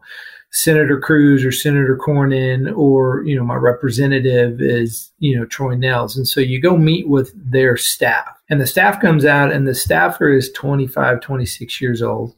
[0.50, 6.16] Senator Cruz or Senator Cornyn or, you know, my representative is, you know, Troy Nehls
[6.16, 9.74] And so you go meet with their staff and the staff comes out and the
[9.74, 12.34] staffer is 25, 26 years old,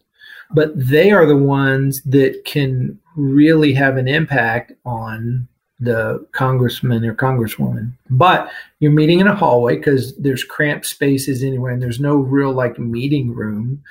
[0.51, 5.47] but they are the ones that can really have an impact on
[5.81, 7.93] the congressman or congresswoman.
[8.11, 12.53] But you're meeting in a hallway because there's cramped spaces anywhere and there's no real
[12.53, 13.83] like meeting room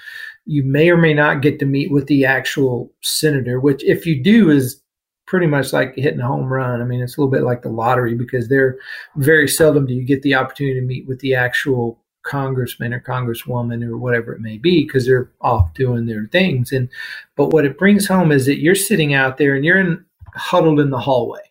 [0.47, 4.23] you may or may not get to meet with the actual senator, which if you
[4.23, 4.81] do is
[5.27, 6.81] pretty much like hitting a home run.
[6.81, 8.77] I mean, it's a little bit like the lottery because they're
[9.17, 13.83] very seldom do you get the opportunity to meet with the actual congressman or congresswoman
[13.83, 16.71] or whatever it may be because they're off doing their things.
[16.71, 16.89] And
[17.35, 20.03] but what it brings home is that you're sitting out there and you're in,
[20.35, 21.41] huddled in the hallway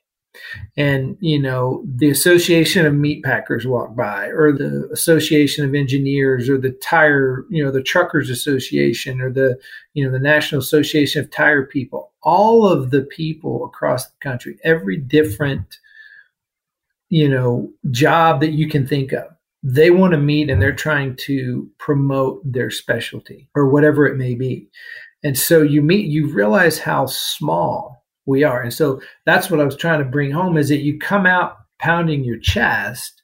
[0.77, 6.49] and you know the association of meat packers walk by or the association of engineers
[6.49, 9.59] or the tire you know the truckers association or the
[9.95, 14.59] you know the national association of tire people all of the people across the country
[14.65, 15.79] every different
[17.09, 19.36] you know job that you can think of
[19.68, 24.35] they want to meet and they're trying to promote their specialty or whatever it may
[24.35, 24.68] be
[25.24, 28.61] and so you meet you realize how small we are.
[28.61, 31.57] And so that's what I was trying to bring home is that you come out
[31.79, 33.22] pounding your chest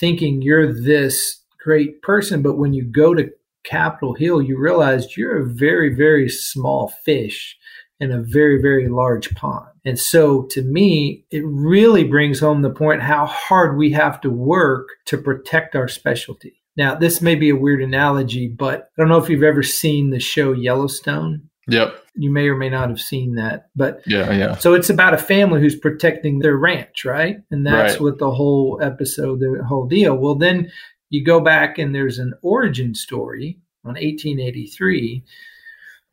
[0.00, 3.30] thinking you're this great person, but when you go to
[3.64, 7.56] Capitol Hill, you realize you're a very, very small fish
[8.00, 9.68] in a very, very large pond.
[9.88, 14.28] And so to me, it really brings home the point how hard we have to
[14.28, 16.60] work to protect our specialty.
[16.76, 20.10] Now, this may be a weird analogy, but I don't know if you've ever seen
[20.10, 21.48] the show Yellowstone.
[21.68, 22.04] Yep.
[22.16, 24.56] You may or may not have seen that, but yeah, yeah.
[24.56, 27.38] So it's about a family who's protecting their ranch, right?
[27.50, 28.02] And that's right.
[28.02, 30.16] what the whole episode, the whole deal.
[30.16, 30.70] Well, then
[31.08, 35.24] you go back and there's an origin story on 1883,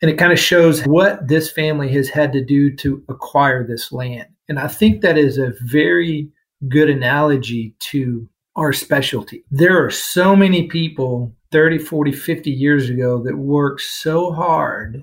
[0.05, 3.91] and it kind of shows what this family has had to do to acquire this
[3.91, 4.27] land.
[4.47, 6.29] And I think that is a very
[6.69, 9.43] good analogy to our specialty.
[9.49, 15.01] There are so many people 30, 40, 50 years ago that worked so hard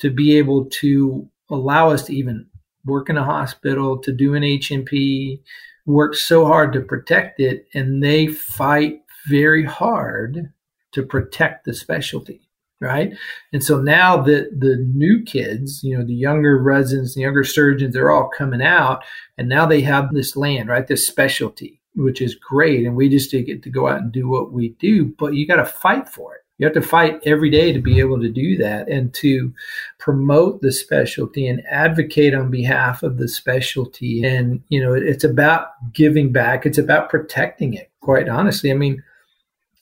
[0.00, 2.44] to be able to allow us to even
[2.84, 5.40] work in a hospital, to do an H&P,
[5.86, 10.52] worked so hard to protect it, and they fight very hard
[10.92, 12.45] to protect the specialty
[12.80, 13.12] right
[13.52, 17.94] and so now the the new kids you know the younger residents the younger surgeons
[17.94, 19.02] they're all coming out
[19.38, 23.30] and now they have this land right this specialty which is great and we just
[23.30, 26.34] get to go out and do what we do but you got to fight for
[26.34, 29.52] it you have to fight every day to be able to do that and to
[29.98, 34.24] promote the specialty and advocate on behalf of the specialty.
[34.24, 38.70] And, you know, it's about giving back, it's about protecting it, quite honestly.
[38.70, 39.02] I mean,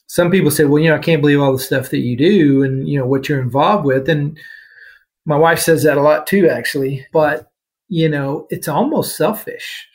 [0.06, 2.62] some people say, well, you know, I can't believe all the stuff that you do
[2.62, 4.08] and, you know, what you're involved with.
[4.08, 4.38] And
[5.24, 7.06] my wife says that a lot too, actually.
[7.12, 7.50] But,
[7.88, 9.88] you know, it's almost selfish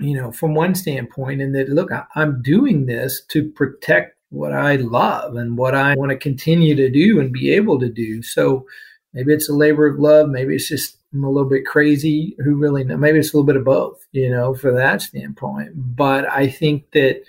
[0.00, 4.52] you know, from one standpoint, and that look, I, am doing this to protect what
[4.52, 8.22] I love and what I want to continue to do and be able to do.
[8.22, 8.66] So
[9.12, 10.28] maybe it's a labor of love.
[10.28, 12.36] Maybe it's just I'm a little bit crazy.
[12.44, 12.96] Who really know?
[12.96, 15.70] Maybe it's a little bit of both, you know, for that standpoint.
[15.74, 17.22] But I think that,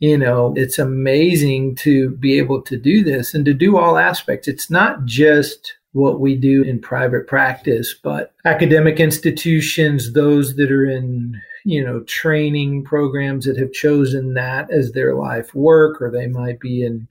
[0.00, 4.46] you know, it's amazing to be able to do this and to do all aspects.
[4.46, 10.88] It's not just what we do in private practice, but academic institutions, those that are
[10.88, 16.26] in you know training programs that have chosen that as their life work or they
[16.26, 17.06] might be in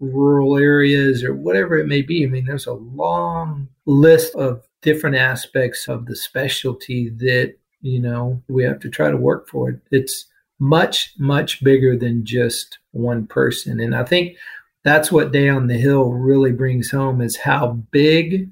[0.00, 5.16] rural areas or whatever it may be i mean there's a long list of different
[5.16, 9.80] aspects of the specialty that you know we have to try to work for it
[9.90, 10.26] it's
[10.58, 14.36] much much bigger than just one person and i think
[14.84, 18.50] that's what day on the hill really brings home is how big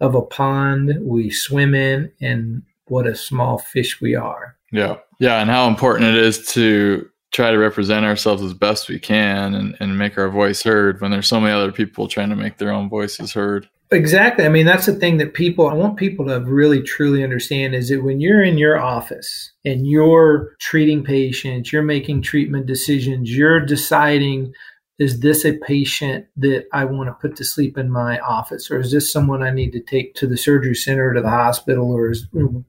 [0.00, 4.96] of a pond we swim in and what a small fish we are yeah.
[5.18, 5.40] Yeah.
[5.40, 9.76] And how important it is to try to represent ourselves as best we can and,
[9.80, 12.72] and make our voice heard when there's so many other people trying to make their
[12.72, 13.68] own voices heard.
[13.92, 14.44] Exactly.
[14.44, 17.88] I mean, that's the thing that people, I want people to really truly understand is
[17.88, 23.60] that when you're in your office and you're treating patients, you're making treatment decisions, you're
[23.60, 24.52] deciding
[25.00, 28.78] is this a patient that I want to put to sleep in my office, or
[28.78, 32.10] is this someone I need to take to the surgery center, to the hospital, or
[32.10, 32.26] is,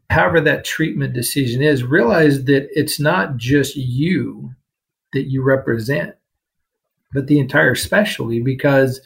[0.09, 1.83] however that treatment decision is?
[1.83, 4.51] Realize that it's not just you
[5.13, 6.15] that you represent.
[7.13, 9.01] but the entire specialty because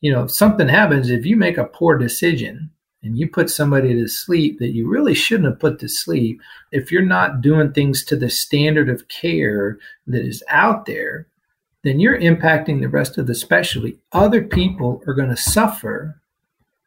[0.00, 2.70] you know if something happens if you make a poor decision
[3.02, 6.40] and you put somebody to sleep that you really shouldn't have put to sleep
[6.72, 11.26] if you're not doing things to the standard of care that is out there
[11.84, 13.98] then you're impacting the rest of the specialty.
[14.12, 16.20] Other people are going to suffer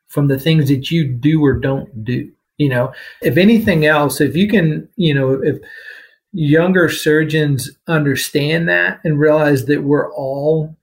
[0.07, 2.93] from the things that you do or don't do you know?
[3.21, 5.59] If anything else if you can you know if
[6.33, 10.75] younger surgeons understand that and realize that we're all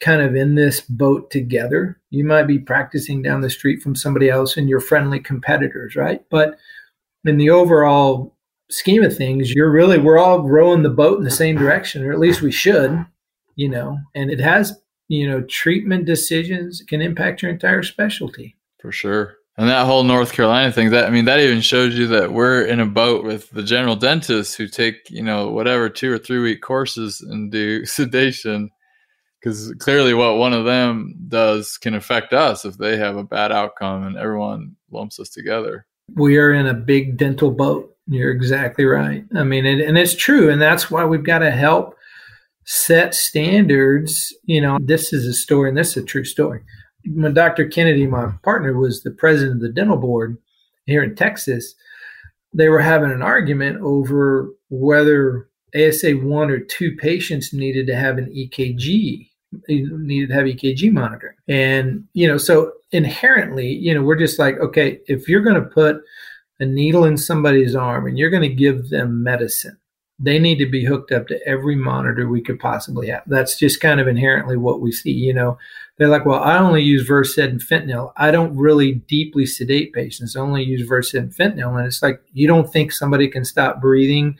[0.00, 2.00] kind of in this boat together.
[2.10, 6.22] You might be practicing down the street from somebody else and you're friendly competitors, right?
[6.30, 6.58] But
[7.24, 8.36] in the overall
[8.70, 12.12] scheme of things, you're really, we're all rowing the boat in the same direction, or
[12.12, 13.04] at least we should,
[13.54, 14.78] you know, and it has,
[15.08, 18.56] you know, treatment decisions can impact your entire specialty.
[18.80, 19.36] For sure.
[19.58, 22.62] And that whole North Carolina thing, that I mean, that even shows you that we're
[22.62, 26.40] in a boat with the general dentists who take, you know, whatever two or three
[26.40, 28.70] week courses and do sedation.
[29.46, 33.52] Because clearly, what one of them does can affect us if they have a bad
[33.52, 35.86] outcome and everyone lumps us together.
[36.14, 37.94] We are in a big dental boat.
[38.08, 39.24] You're exactly right.
[39.36, 40.50] I mean, and it's true.
[40.50, 41.94] And that's why we've got to help
[42.64, 44.34] set standards.
[44.44, 46.62] You know, this is a story, and this is a true story
[47.14, 47.68] when Dr.
[47.68, 50.38] Kennedy, my partner, was the president of the dental board
[50.86, 51.74] here in Texas,
[52.52, 58.18] they were having an argument over whether ASA one or two patients needed to have
[58.18, 59.28] an EKG,
[59.68, 61.36] needed have EKG monitoring.
[61.48, 65.68] And, you know, so inherently, you know, we're just like, okay, if you're going to
[65.68, 66.02] put
[66.60, 69.78] a needle in somebody's arm and you're going to give them medicine,
[70.18, 73.22] they need to be hooked up to every monitor we could possibly have.
[73.26, 75.12] That's just kind of inherently what we see.
[75.12, 75.58] You know,
[75.98, 78.12] they're like, well, I only use Versed and fentanyl.
[78.16, 80.34] I don't really deeply sedate patients.
[80.34, 81.76] Only use Versed and fentanyl.
[81.76, 84.38] And it's like, you don't think somebody can stop breathing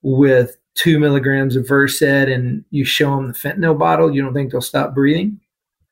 [0.00, 4.52] with two milligrams of Versed and you show them the fentanyl bottle, you don't think
[4.52, 5.38] they'll stop breathing?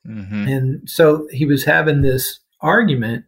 [0.07, 0.47] Mm-hmm.
[0.47, 3.25] And so he was having this argument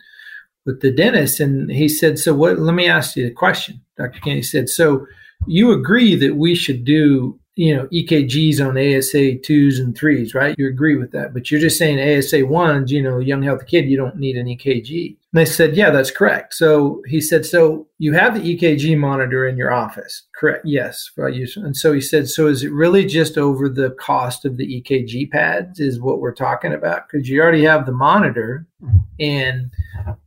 [0.66, 3.82] with the dentist and he said, so what, let me ask you a question.
[3.98, 4.20] Dr.
[4.22, 5.06] Kennedy said, so
[5.46, 10.56] you agree that we should do you know EKGs on ASA twos and threes, right?
[10.58, 13.90] You agree with that, but you're just saying ASA ones, you know, young healthy kid,
[13.90, 15.18] you don't need an EKG.
[15.34, 16.54] And they said, yeah, that's correct.
[16.54, 20.64] So he said, so you have the EKG monitor in your office, correct?
[20.64, 21.10] Yes.
[21.18, 25.32] And so he said, so is it really just over the cost of the EKG
[25.32, 25.80] pads?
[25.80, 27.08] Is what we're talking about?
[27.08, 28.68] Because you already have the monitor,
[29.20, 29.72] and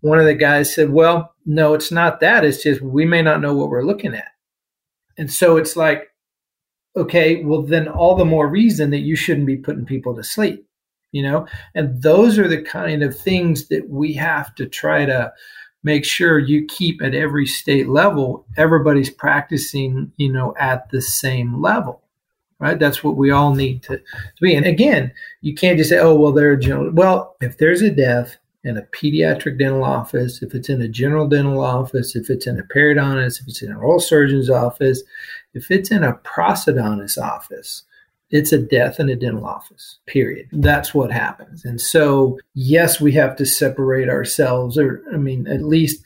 [0.00, 2.44] one of the guys said, well, no, it's not that.
[2.44, 4.32] It's just we may not know what we're looking at.
[5.16, 6.08] And so it's like,
[6.96, 10.65] okay, well, then all the more reason that you shouldn't be putting people to sleep,
[11.16, 11.46] you know?
[11.74, 15.32] And those are the kind of things that we have to try to
[15.82, 18.44] make sure you keep at every state level.
[18.58, 22.02] Everybody's practicing, you know, at the same level.
[22.58, 24.54] Right, that's what we all need to, to be.
[24.54, 25.12] And again,
[25.42, 28.82] you can't just say, "Oh, well, they're general." Well, if there's a death, in a
[28.82, 33.40] pediatric dental office, if it's in a general dental office, if it's in a periodontist,
[33.40, 35.02] if it's in an oral surgeon's office,
[35.54, 37.84] if it's in a prosthodontist office,
[38.30, 40.48] it's a death in a dental office, period.
[40.52, 41.64] That's what happens.
[41.64, 46.02] And so, yes, we have to separate ourselves, or I mean, at least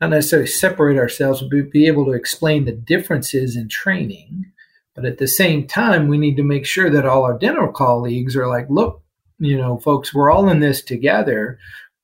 [0.00, 4.46] not necessarily separate ourselves, but be able to explain the differences in training.
[4.94, 8.34] But at the same time, we need to make sure that all our dental colleagues
[8.36, 9.02] are like, look,
[9.38, 11.58] you know, folks, we're all in this together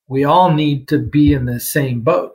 [0.09, 2.33] we all need to be in the same boat.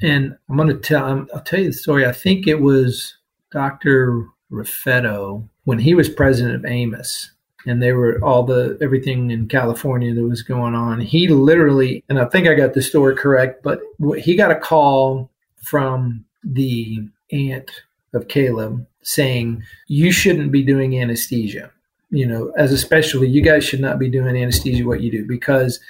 [0.00, 2.06] And I'm going to tell, I'll tell you the story.
[2.06, 3.16] I think it was
[3.52, 4.26] Dr.
[4.50, 7.28] Rafetto when he was president of AAOMS,
[7.66, 11.00] and they were all the everything in California that was going on.
[11.00, 13.80] He literally, and I think I got the story correct, but
[14.18, 15.30] he got a call
[15.62, 17.70] from the aunt
[18.14, 21.70] of Caleb saying, You shouldn't be doing anesthesia.
[22.10, 25.26] You know, as a specialty, you guys should not be doing anesthesia what you do
[25.26, 25.80] because,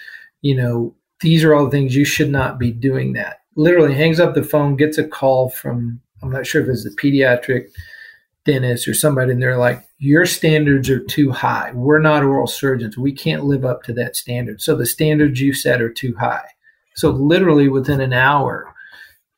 [0.43, 3.41] you know, these are all the things you should not be doing that.
[3.57, 6.91] Literally hangs up the phone, gets a call from, I'm not sure if it's a
[6.91, 7.71] pediatric
[8.45, 11.73] dentist or somebody, and they're like, Your standards are too high.
[11.75, 12.99] We're not oral surgeons.
[12.99, 14.61] We can't live up to that standard.
[14.61, 16.47] So the standards you set are too high.
[16.95, 18.73] So literally within an hour,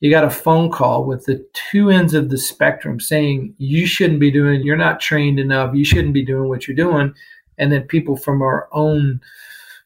[0.00, 4.20] you got a phone call with the two ends of the spectrum saying you shouldn't
[4.20, 7.14] be doing, you're not trained enough, you shouldn't be doing what you're doing.
[7.59, 9.20] And then people from our own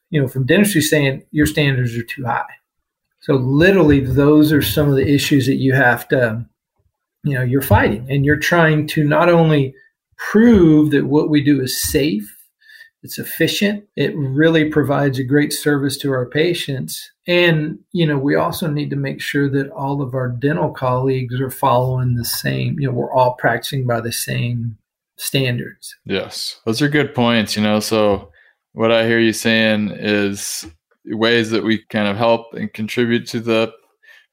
[0.09, 2.45] you know, from dentistry saying your standards are too high.
[3.21, 6.45] So literally, those are some of the issues that you have to,
[7.23, 9.73] you know, you're fighting, and you're trying to not only
[10.17, 12.35] prove that what we do is safe,
[13.01, 18.35] it's efficient, it really provides a great service to our patients, and you know, we
[18.35, 22.79] also need to make sure that all of our dental colleagues are following the same.
[22.79, 24.77] You know, we're all practicing by the same
[25.17, 25.95] standards.
[26.05, 27.55] Yes, those are good points.
[27.55, 28.31] You know, so
[28.73, 30.65] what I hear you saying is
[31.05, 33.71] ways that we kind of help and contribute to the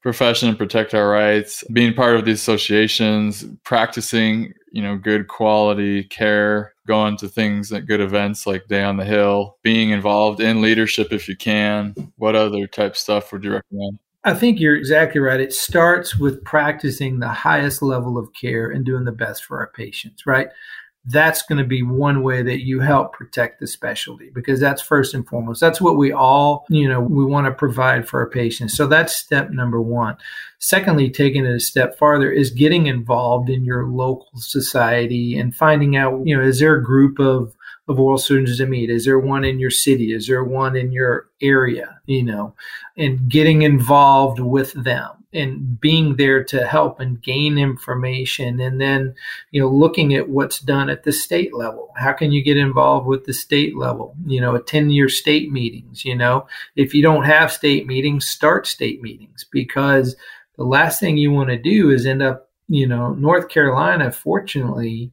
[0.01, 6.03] profession and protect our rights being part of these associations practicing you know good quality
[6.03, 10.61] care going to things at good events like day on the hill being involved in
[10.61, 15.21] leadership if you can what other type stuff would you recommend I think you're exactly
[15.21, 15.39] right.
[15.39, 19.67] It starts with practicing the highest level of care and doing the best for our
[19.67, 20.49] patients, right?
[21.09, 25.13] That's going to be one way that you help protect the specialty because that's first
[25.13, 25.61] and foremost.
[25.61, 28.75] That's what we all, you know, we want to provide for our patients.
[28.75, 30.17] So that's step number one.
[30.59, 35.95] Secondly, taking it a step farther is getting involved in your local society and finding
[35.95, 37.55] out, you know, is there a group of
[37.87, 38.89] of oral surgeons to meet?
[38.89, 40.13] Is there one in your city?
[40.13, 41.99] Is there one in your area?
[42.05, 42.55] You know,
[42.97, 49.13] and getting involved with them and being there to help and gain information and then
[49.51, 53.05] you know looking at what's done at the state level how can you get involved
[53.05, 57.25] with the state level you know attend your state meetings you know if you don't
[57.25, 60.15] have state meetings start state meetings because
[60.55, 65.11] the last thing you want to do is end up you know north carolina fortunately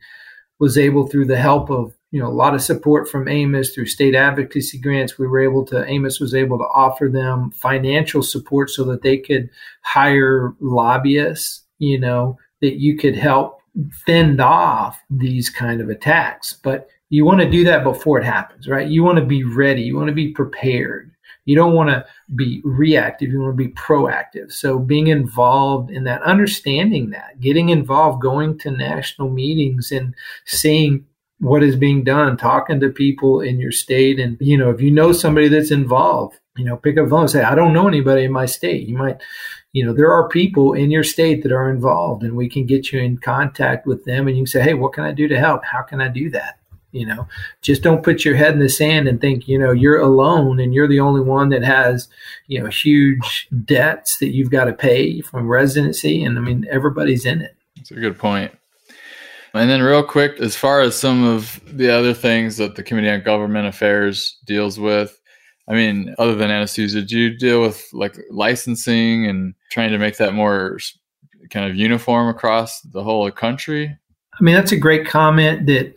[0.60, 3.86] was able through the help of you know a lot of support from AAOMS through
[3.86, 5.18] state advocacy grants.
[5.18, 9.18] We were able to AAOMS was able to offer them financial support so that they
[9.18, 9.50] could
[9.82, 11.62] hire lobbyists.
[11.78, 13.58] You know that you could help
[14.06, 18.68] fend off these kind of attacks, but you want to do that before it happens,
[18.68, 18.86] right?
[18.86, 19.82] You want to be ready.
[19.82, 21.10] You want to be prepared.
[21.46, 22.06] You don't want to
[22.36, 23.32] be reactive.
[23.32, 24.52] You want to be proactive.
[24.52, 31.04] So being involved in that, understanding that, getting involved, going to national meetings and seeing
[31.44, 34.18] what is being done, talking to people in your state.
[34.18, 37.20] And, you know, if you know somebody that's involved, you know, pick up the phone
[37.22, 38.88] and say, I don't know anybody in my state.
[38.88, 39.20] You might,
[39.72, 42.92] you know, there are people in your state that are involved and we can get
[42.92, 45.38] you in contact with them and you can say, Hey, what can I do to
[45.38, 45.64] help?
[45.64, 46.58] How can I do that?
[46.92, 47.28] You know,
[47.60, 50.72] just don't put your head in the sand and think, you know, you're alone and
[50.72, 52.08] you're the only one that has,
[52.46, 56.24] you know, huge debts that you've got to pay from residency.
[56.24, 57.56] And I mean, everybody's in it.
[57.76, 58.56] That's a good point.
[59.54, 63.08] And then, real quick, as far as some of the other things that the Committee
[63.08, 65.20] on Government Affairs deals with,
[65.68, 70.16] I mean, other than anesthesia, do you deal with like licensing and trying to make
[70.16, 70.78] that more
[71.50, 73.96] kind of uniform across the whole country?
[74.38, 75.94] I mean, that's a great comment that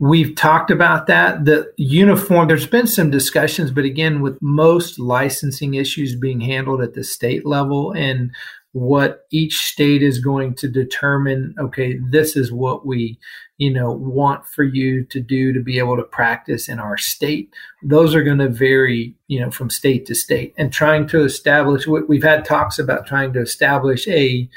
[0.00, 1.44] we've talked about that.
[1.44, 6.94] The uniform, there's been some discussions, but again, with most licensing issues being handled at
[6.94, 8.32] the state level and
[8.74, 13.16] what each state is going to determine okay this is what we
[13.58, 17.54] you know want for you to do to be able to practice in our state.
[17.82, 20.54] Those are going to vary you know from state to state.
[20.58, 24.48] And trying to establish we've had talks about trying to establish a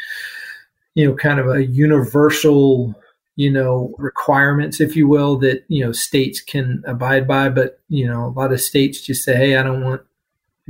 [0.95, 2.95] you know kind of a universal
[3.36, 7.49] you know requirements if you will that you know states can abide by.
[7.49, 10.01] But you know a lot of states just say hey i don't want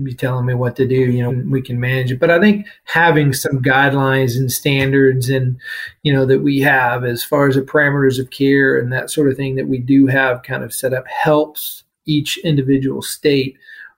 [0.04, 0.96] be telling me what to do.
[0.96, 2.20] You know, we can manage it.
[2.20, 5.60] But I think having some guidelines and standards and,
[6.04, 9.30] you know, that we have as far as the parameters of care and that sort
[9.30, 13.58] of thing that we do have kind of set up helps each individual state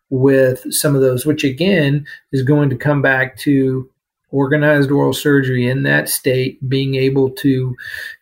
[0.09, 3.89] with some of those, which again is going to come back to
[4.31, 7.75] organized oral surgery in that state being able to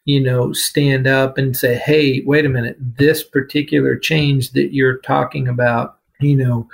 [0.05, 4.99] you know stand up and say hey wait a minute this particular change that you're
[4.99, 6.67] talking about you know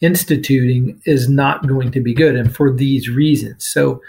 [0.00, 3.66] instituting is not going to be good, and for these reasons.
[3.66, 4.00] So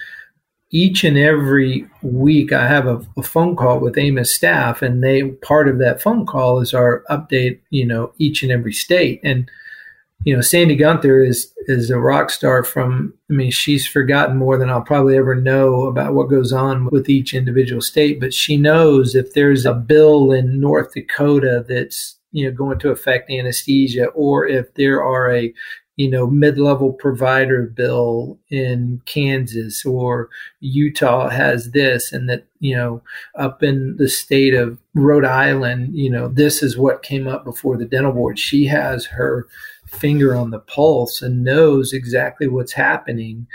[0.72, 5.24] each and every week, I have a, a, phone call with AAOMS staff, and they
[5.24, 7.60] part of that phone call is our update.
[7.70, 9.50] You know, each and every state, and
[10.24, 12.64] you know, Sandy Gunther is is a rock star.
[12.64, 16.86] From I mean, she's forgotten more than I'll probably ever know about what goes on
[16.86, 22.18] with each individual state, but she knows if there's a bill in North Dakota that's
[22.32, 25.54] you know going to affect anesthesia or if there are a
[25.98, 30.30] you know mid-level provider bill in Kansas or
[30.60, 33.02] Utah has this and that you know
[33.36, 37.78] up in the state of Rhode Island you know this is what came up before
[37.78, 38.39] the dental board.
[38.39, 39.48] She has her
[39.88, 43.46] finger on the pulse and knows exactly what's happening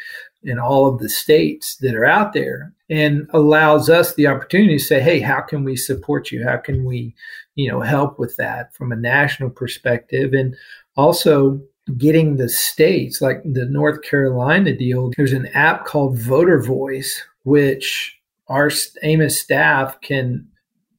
[0.42, 4.84] in all of the states that are out there and allows us the opportunity to
[4.84, 6.44] say hey how can we support you?
[6.44, 7.14] How can we
[7.54, 10.34] you know help with that from a national perspective?
[10.34, 10.54] And
[10.96, 11.60] also
[11.96, 18.18] getting the states like the North Carolina deal, there's an app called Voter Voice, which
[18.48, 20.46] our AAOMS staff can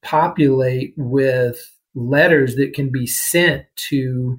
[0.02, 1.60] populate with
[1.96, 4.38] letters that can be sent to,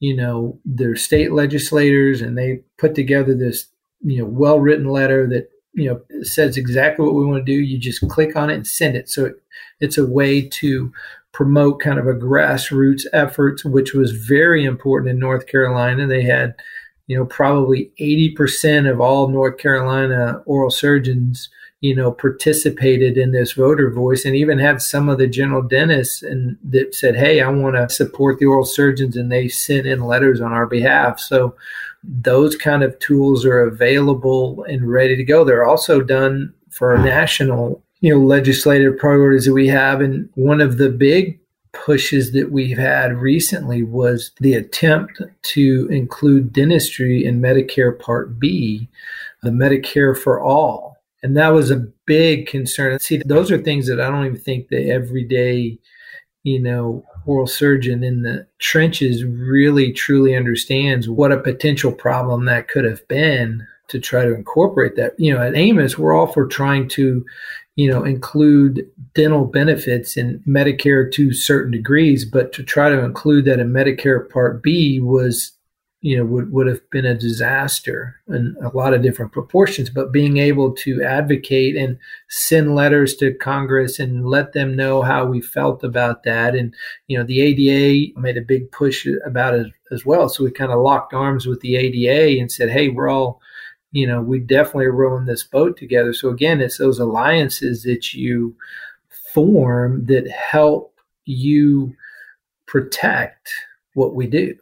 [0.00, 3.66] you know, their state legislators, and they put together this,
[4.00, 7.60] you know, well written letter that you know says exactly what we want to do.
[7.60, 9.08] You just click on it and send it.
[9.08, 9.34] So it,
[9.80, 10.92] It's a way to
[11.38, 16.04] promote kind of a grassroots efforts, which was very important in North Carolina.
[16.04, 16.56] They had,
[17.06, 21.48] you know, probably 80% of all North Carolina oral surgeons
[21.80, 26.24] you know, participated in this voter voice and even had some of the general dentists
[26.24, 30.00] and that said, Hey, I want to support the oral surgeons and they sent in
[30.00, 31.20] letters on our behalf.
[31.20, 31.54] So
[32.02, 35.44] those kind of tools are available and ready to go.
[35.44, 40.00] They're also done for national, you know, legislative priorities that we have.
[40.00, 41.38] And one of the big
[41.72, 48.88] pushes that we've had recently was the attempt to include dentistry in Medicare Part B,
[49.42, 52.98] the Medicare for All and that was a big concern.
[53.00, 55.78] See, those are things that I don't even think the everyday,
[56.44, 62.68] you know, oral surgeon in the trenches really truly understands what a potential problem that
[62.68, 65.18] could have been to try to incorporate that.
[65.18, 67.24] You know, at AAOMS, we're all for trying to,
[67.78, 73.44] you know, include dental benefits in Medicare to certain degrees, but to try to include
[73.44, 75.52] that in Medicare Part B was
[76.00, 79.90] you know would, would have been a disaster in a lot of different proportions.
[79.90, 81.96] But being able to advocate and
[82.28, 86.56] send letters to congress and let them know how we felt about that.
[86.56, 86.74] And
[87.06, 90.28] you know the ada made a big push about it as well.
[90.28, 93.40] So we kind of locked arms with the ada and said hey we're all
[93.92, 96.12] you know we definitely are rowing this boat together.
[96.12, 98.54] So again it's those alliances that you
[99.32, 101.94] form that help you
[102.66, 103.52] protect
[103.94, 104.54] what we do.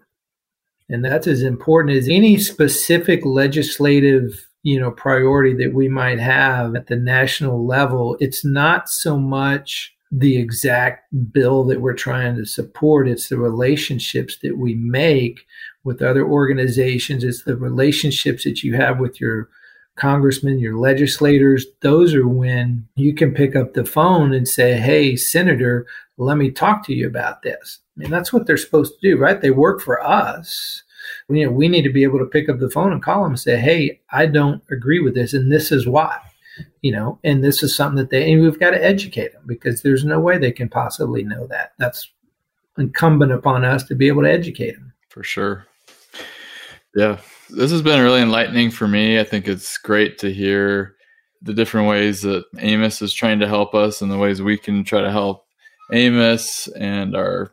[0.89, 6.74] And that's as important as any specific legislative you know priority that we might have
[6.74, 8.16] at the national level.
[8.20, 13.09] It's not so much the exact bill that we're trying to support.
[13.09, 15.47] It's the relationships that we make
[15.87, 19.49] with other organizations it's the relationships that you have with your
[19.95, 25.16] congressmen your legislators those are when you can pick up the phone and say hey
[25.16, 25.87] senator
[26.18, 29.18] let me talk to you about this I mean, that's what they're supposed to do,
[29.18, 29.41] right?
[29.41, 30.82] They work for us.
[31.28, 33.32] You know, we need to be able to pick up the phone and call them
[33.32, 36.18] and say, "Hey, I don't agree with this, and this is why."
[36.82, 39.82] You know, and this is something that they and we've got to educate them because
[39.82, 41.72] there's no way they can possibly know that.
[41.78, 42.11] That's
[42.78, 44.93] incumbent upon us to be able to educate them.
[45.09, 45.66] For sure.
[46.97, 47.18] Yeah,
[47.51, 49.20] this has been really enlightening for me.
[49.20, 50.97] I think it's great to hear
[51.42, 54.82] the different ways that AAOMS is trying to help us and the ways we can
[54.82, 55.47] try to help
[55.92, 57.53] AAOMS and our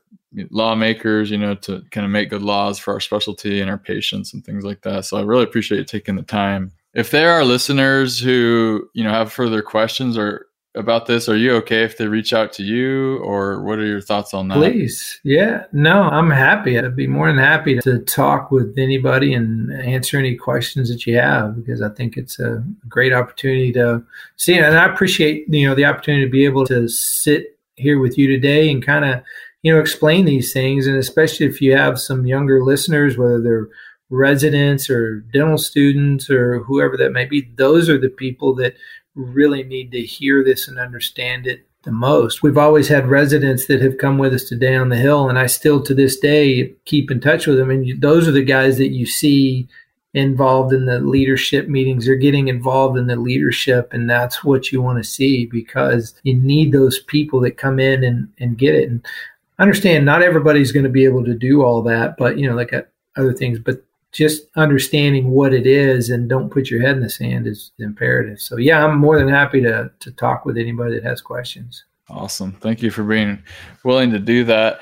[0.49, 4.33] lawmakers, you know, to kind of make good laws for our specialty and our patients
[4.33, 5.03] and things like that.
[5.03, 6.71] So I really appreciate you taking the time.
[6.93, 10.45] If there are listeners who, you know, have further questions or
[10.76, 14.01] about this, are you okay if they reach out to you or what are your
[14.01, 14.55] thoughts on that?
[14.55, 15.19] Please.
[15.24, 15.65] Yeah.
[15.71, 16.80] No, I'm happy.
[16.80, 21.17] I'd be more than happy to talk with anybody and answer any questions that you
[21.17, 24.03] have because I think it's a great opportunity to
[24.38, 28.17] see and I appreciate, you know, the opportunity to be able to sit here with
[28.17, 29.24] you today and kind of
[29.63, 33.67] you know explain these things and especially if you have some younger listeners whether they're
[34.09, 38.76] residents or dental students or whoever that may be those are the people that
[39.16, 42.41] really need to hear this and understand it the most.
[42.41, 45.45] We've always had residents that have come with us to down the hill and i
[45.45, 47.70] still to this day keep in touch with them.
[47.70, 49.68] And those are the guys that you see
[50.14, 52.05] involved in the leadership meetings.
[52.05, 56.36] They're getting involved in the leadership and that's what you want to see because you
[56.36, 58.89] need those people that come in and, and get it.
[58.89, 59.05] And
[59.59, 62.74] understand not everybody's going to be able to do all that, but you know, like
[62.74, 62.84] uh,
[63.18, 63.84] other things, but
[64.14, 68.39] just understanding what it is and don't put your head in the sand is imperative.
[68.39, 71.84] So yeah, I'm more than happy to to talk with anybody that has questions.
[72.09, 72.53] Awesome.
[72.53, 73.41] Thank you for being
[73.84, 74.82] willing to do that.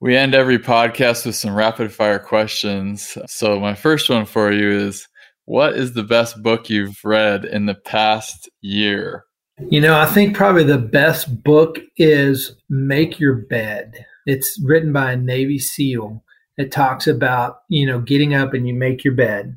[0.00, 3.18] We end every podcast with some rapid fire questions.
[3.26, 5.08] So my first one for you is
[5.44, 9.24] what is the best book you've read in the past year?
[9.70, 14.06] You know, I think probably the best book is Make Your Bed.
[14.26, 16.22] It's written by a Navy SEAL.
[16.58, 19.56] It talks about, you know, getting up and you make your bed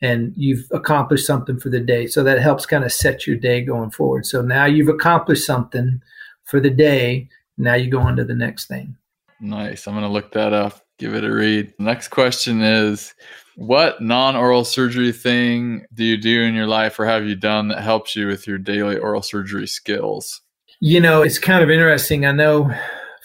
[0.00, 2.06] and you've accomplished something for the day.
[2.06, 4.26] So that helps kind of set your day going forward.
[4.26, 6.02] So now you've accomplished something
[6.44, 7.28] for the day.
[7.56, 8.96] Now you go on to the next thing.
[9.40, 9.86] Nice.
[9.86, 11.72] I'm going to look that up, give it a read.
[11.78, 13.14] Next question is
[13.56, 17.68] what non oral surgery thing do you do in your life or have you done
[17.68, 20.42] that helps you with your daily oral surgery skills?
[20.80, 22.26] You know, it's kind of interesting.
[22.26, 22.70] I know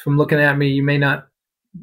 [0.04, 1.29] from looking at me, you may not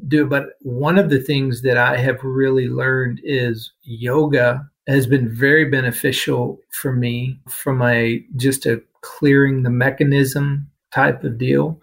[0.09, 5.29] do but one of the things that I have really learned is yoga has been
[5.29, 11.81] very beneficial for me from a just a clearing the mechanism type of deal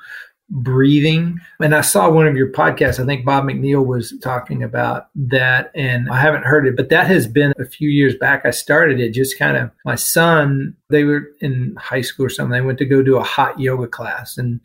[0.49, 1.39] breathing.
[1.59, 3.01] And I saw one of your podcasts.
[3.01, 7.07] I think Bob McNeil was talking about that, and I haven't heard it, but that
[7.07, 8.45] has been a few years back.
[8.45, 12.51] I started it just kind of my son, they were in high school or something.
[12.51, 14.37] They went to go do a hot yoga class.
[14.37, 14.61] And,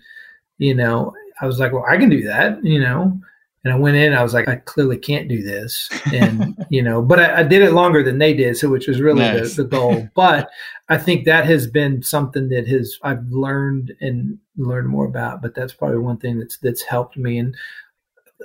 [0.58, 3.18] you know, I was like, well, I can do that, you know.
[3.64, 5.88] And I went in, I was like, I clearly can't do this.
[6.12, 8.56] And, you know, but I, I, did it longer than they did.
[8.56, 9.56] So, which was really nice.
[9.56, 10.08] the, the goal.
[10.14, 10.48] But
[10.88, 15.42] I think that has been something that has, I've learned and learned more about.
[15.42, 17.38] But that's probably one thing that's, that's helped me.
[17.38, 17.54] And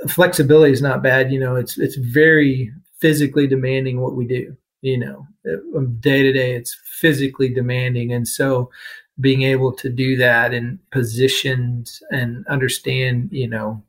[0.09, 1.31] flexibility is not bad.
[1.31, 5.27] You know, it's, it's very physically demanding what we do, you know,
[5.75, 8.13] um, day to day, it's physically demanding.
[8.13, 8.71] And so,
[9.19, 13.81] being able to do that and positions and understand, you know,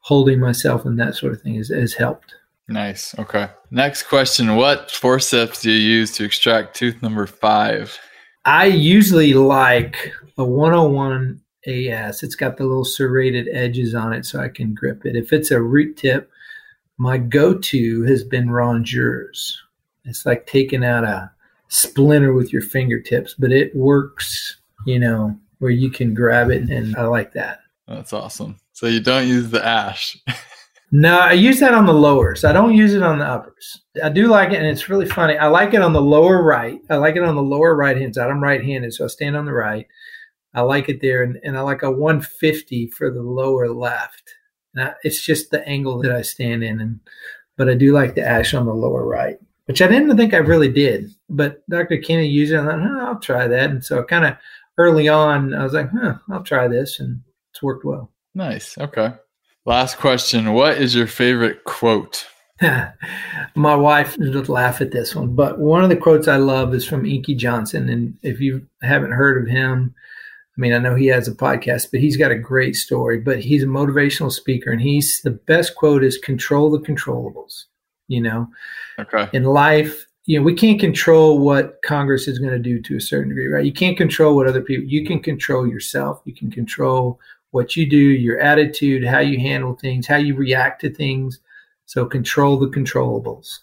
[0.00, 2.34] holding myself and that sort of thing has, has helped.
[2.68, 3.18] Nice.
[3.18, 3.48] Okay.
[3.70, 4.56] Next question.
[4.56, 7.98] What forceps do you use to extract tooth number five?
[8.44, 12.22] I usually like a 101 AS.
[12.22, 15.16] It's got the little serrated edges on it so I can grip it.
[15.16, 16.30] If it's a root tip,
[16.98, 19.54] my go to has been rongeurs.
[20.04, 21.30] It's like taking out a
[21.68, 26.68] splinter with your fingertips, but it works, you know, where you can grab it.
[26.70, 27.60] And I like that.
[27.86, 28.58] That's awesome.
[28.72, 30.16] So you don't use the ash.
[30.92, 32.44] no, I use that on the lowers.
[32.44, 33.82] I don't use it on the uppers.
[34.02, 35.36] I do like it, and it's really funny.
[35.36, 36.80] I like it on the lower right.
[36.90, 38.30] I like it on the lower right hand side.
[38.30, 39.86] I'm right handed, so I stand on the right.
[40.54, 44.34] I like it there, and, and I like a 150 for the lower left.
[44.76, 47.00] I, it's just the angle that I stand in, and
[47.56, 50.38] but I do like the ash on the lower right, which I didn't think I
[50.38, 51.10] really did.
[51.28, 51.98] But Dr.
[51.98, 53.70] Kenny used it, and I thought, oh, I'll try that.
[53.70, 54.36] And so kind of
[54.78, 57.20] early on, I was like, huh, I'll try this, and
[57.50, 58.12] it's worked well.
[58.34, 58.78] Nice.
[58.78, 59.12] Okay.
[59.66, 60.52] Last question.
[60.52, 62.26] What is your favorite quote?
[63.54, 66.86] My wife would laugh at this one, but one of the quotes I love is
[66.86, 67.88] from Inky Johnson.
[67.88, 69.94] And if you haven't heard of him,
[70.56, 73.20] I mean, I know he has a podcast, but he's got a great story.
[73.20, 77.64] But he's a motivational speaker, and he's the best quote is control the controllables.
[78.08, 78.48] You know,
[78.98, 79.28] okay.
[79.32, 83.00] In life, you know, we can't control what Congress is going to do to a
[83.00, 83.64] certain degree, right?
[83.64, 84.84] You can't control what other people.
[84.84, 86.20] You can control yourself.
[86.26, 87.18] You can control
[87.52, 91.40] what you do, your attitude, how you handle things, how you react to things.
[91.86, 93.60] So control the controllables.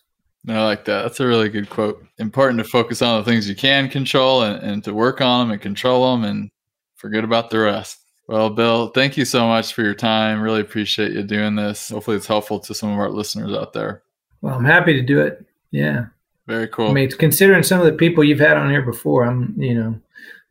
[0.49, 1.03] I like that.
[1.03, 2.03] That's a really good quote.
[2.17, 5.51] Important to focus on the things you can control and, and to work on them
[5.51, 6.49] and control them and
[6.95, 7.99] forget about the rest.
[8.27, 10.41] Well, Bill, thank you so much for your time.
[10.41, 11.89] Really appreciate you doing this.
[11.89, 14.01] Hopefully, it's helpful to some of our listeners out there.
[14.41, 15.45] Well, I'm happy to do it.
[15.69, 16.07] Yeah.
[16.47, 16.89] Very cool.
[16.89, 19.99] I mean, considering some of the people you've had on here before, I'm, you know,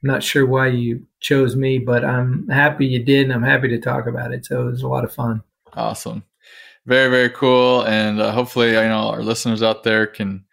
[0.03, 3.79] not sure why you chose me, but I'm happy you did, and I'm happy to
[3.79, 4.45] talk about it.
[4.45, 5.43] So it was a lot of fun.
[5.73, 6.25] Awesome,
[6.85, 10.45] very very cool, and uh, hopefully, you know, our listeners out there can